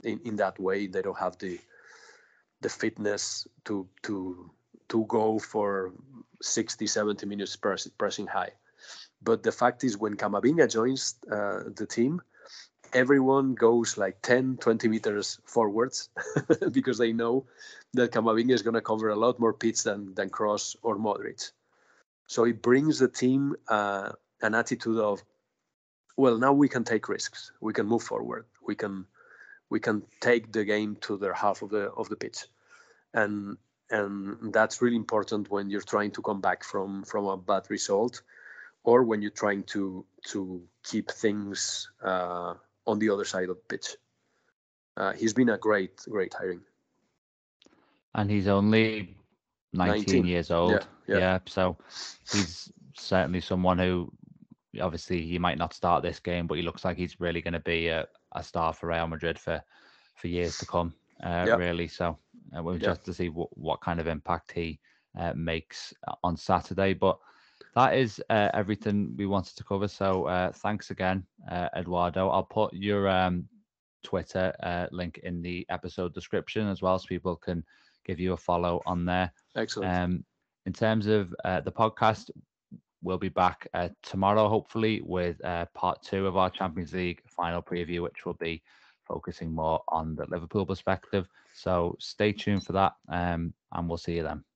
in, 0.03 0.19
in 0.25 0.35
that 0.37 0.59
way. 0.59 0.87
They 0.87 1.01
don't 1.01 1.17
have 1.17 1.37
the 1.37 1.59
the 2.61 2.69
fitness 2.69 3.47
to 3.65 3.87
to 4.03 4.51
to 4.89 5.05
go 5.05 5.39
for 5.39 5.91
60 6.41 6.87
70 6.87 7.25
minutes 7.25 7.55
press, 7.55 7.87
pressing 7.97 8.27
high. 8.27 8.51
But 9.21 9.43
the 9.43 9.51
fact 9.51 9.83
is 9.83 9.97
when 9.97 10.15
Camavinga 10.15 10.71
joins 10.71 11.15
uh, 11.31 11.63
the 11.75 11.85
team 11.85 12.21
everyone 12.93 13.53
goes 13.53 13.97
like 13.97 14.21
10 14.21 14.57
20 14.57 14.87
meters 14.87 15.39
forwards 15.45 16.09
because 16.71 16.97
they 16.97 17.11
know 17.11 17.45
that 17.93 18.11
Camavinga 18.11 18.51
is 18.51 18.61
going 18.61 18.73
to 18.73 18.81
cover 18.81 19.09
a 19.09 19.15
lot 19.15 19.39
more 19.39 19.53
pitch 19.53 19.83
than 19.83 20.13
than 20.13 20.29
Kroos 20.29 20.75
or 20.81 20.97
Modric. 20.97 21.51
So 22.27 22.43
it 22.43 22.61
brings 22.61 22.99
the 22.99 23.07
team 23.07 23.55
uh, 23.67 24.11
an 24.41 24.55
attitude 24.55 24.99
of 24.99 25.23
well 26.15 26.37
now 26.37 26.53
we 26.53 26.69
can 26.69 26.83
take 26.83 27.09
risks. 27.09 27.51
We 27.61 27.73
can 27.73 27.85
move 27.85 28.03
forward. 28.03 28.45
We 28.65 28.75
can 28.75 29.05
we 29.69 29.79
can 29.79 30.03
take 30.21 30.51
the 30.51 30.63
game 30.65 30.97
to 31.01 31.17
their 31.17 31.33
half 31.33 31.61
of 31.61 31.69
the 31.69 31.91
of 31.91 32.09
the 32.09 32.15
pitch, 32.15 32.45
and 33.13 33.57
and 33.89 34.53
that's 34.53 34.81
really 34.81 34.95
important 34.95 35.49
when 35.49 35.69
you're 35.69 35.81
trying 35.81 36.11
to 36.11 36.21
come 36.21 36.41
back 36.41 36.63
from 36.63 37.03
from 37.03 37.25
a 37.25 37.37
bad 37.37 37.69
result, 37.69 38.21
or 38.83 39.03
when 39.03 39.21
you're 39.21 39.31
trying 39.31 39.63
to 39.63 40.05
to 40.27 40.61
keep 40.83 41.11
things 41.11 41.89
uh, 42.03 42.53
on 42.85 42.99
the 42.99 43.09
other 43.09 43.25
side 43.25 43.49
of 43.49 43.57
the 43.57 43.77
pitch. 43.77 43.95
Uh, 44.95 45.13
he's 45.13 45.33
been 45.33 45.49
a 45.49 45.57
great 45.57 45.97
great 46.09 46.33
hiring, 46.33 46.61
and 48.15 48.29
he's 48.29 48.47
only 48.47 49.15
19, 49.73 50.05
19. 50.05 50.25
years 50.25 50.51
old. 50.51 50.71
Yeah, 50.71 50.79
yeah. 51.07 51.17
yeah, 51.17 51.39
so 51.45 51.77
he's 52.31 52.71
certainly 52.97 53.41
someone 53.41 53.77
who 53.77 54.11
obviously 54.81 55.21
he 55.21 55.39
might 55.39 55.57
not 55.57 55.73
start 55.73 56.03
this 56.03 56.19
game, 56.19 56.47
but 56.47 56.55
he 56.55 56.63
looks 56.63 56.83
like 56.83 56.97
he's 56.97 57.19
really 57.19 57.41
going 57.41 57.53
to 57.53 57.59
be 57.59 57.87
a, 57.87 58.07
a 58.39 58.43
star 58.43 58.73
for 58.73 58.87
Real 58.87 59.07
Madrid 59.07 59.39
for 59.39 59.61
for 60.15 60.27
years 60.27 60.57
to 60.57 60.65
come. 60.65 60.93
Uh, 61.23 61.45
yep. 61.47 61.59
Really, 61.59 61.87
so 61.87 62.17
uh, 62.55 62.61
we'll 62.61 62.77
just 62.77 63.05
to 63.05 63.13
see 63.13 63.29
what, 63.29 63.55
what 63.57 63.81
kind 63.81 63.99
of 63.99 64.07
impact 64.07 64.51
he 64.51 64.79
uh, 65.17 65.33
makes 65.35 65.93
on 66.23 66.37
Saturday. 66.37 66.93
But 66.93 67.17
that 67.75 67.95
is 67.95 68.21
uh, 68.29 68.49
everything 68.53 69.13
we 69.17 69.25
wanted 69.25 69.55
to 69.57 69.63
cover. 69.63 69.87
So 69.87 70.25
uh, 70.25 70.51
thanks 70.51 70.91
again, 70.91 71.25
uh, 71.49 71.69
Eduardo. 71.75 72.29
I'll 72.29 72.43
put 72.43 72.73
your 72.73 73.07
um, 73.07 73.47
Twitter 74.03 74.53
link 74.91 75.19
in 75.23 75.41
the 75.41 75.65
episode 75.69 76.13
description 76.13 76.67
as 76.67 76.81
well, 76.81 76.99
so 76.99 77.07
people 77.07 77.35
can 77.35 77.63
give 78.05 78.19
you 78.19 78.33
a 78.33 78.37
follow 78.37 78.81
on 78.85 79.05
there. 79.05 79.31
Excellent. 79.55 79.91
Um, 79.91 80.25
in 80.65 80.73
terms 80.73 81.07
of 81.07 81.29
the 81.29 81.71
podcast, 81.71 82.29
we'll 83.01 83.17
be 83.17 83.29
back 83.29 83.67
uh, 83.73 83.89
tomorrow, 84.03 84.49
hopefully, 84.49 85.01
with 85.03 85.43
uh, 85.43 85.65
part 85.73 86.01
two 86.01 86.27
of 86.27 86.37
our 86.37 86.49
Champions 86.49 86.93
League 86.93 87.21
final 87.27 87.61
preview, 87.61 88.01
which 88.01 88.25
will 88.25 88.33
be 88.35 88.61
focusing 89.07 89.53
more 89.53 89.81
on 89.87 90.15
the 90.15 90.25
Liverpool 90.29 90.65
perspective. 90.65 91.27
So 91.53 91.95
stay 91.99 92.31
tuned 92.33 92.65
for 92.65 92.73
that, 92.73 92.93
um, 93.09 93.53
and 93.71 93.87
we'll 93.87 93.97
see 93.97 94.15
you 94.15 94.23
then. 94.23 94.43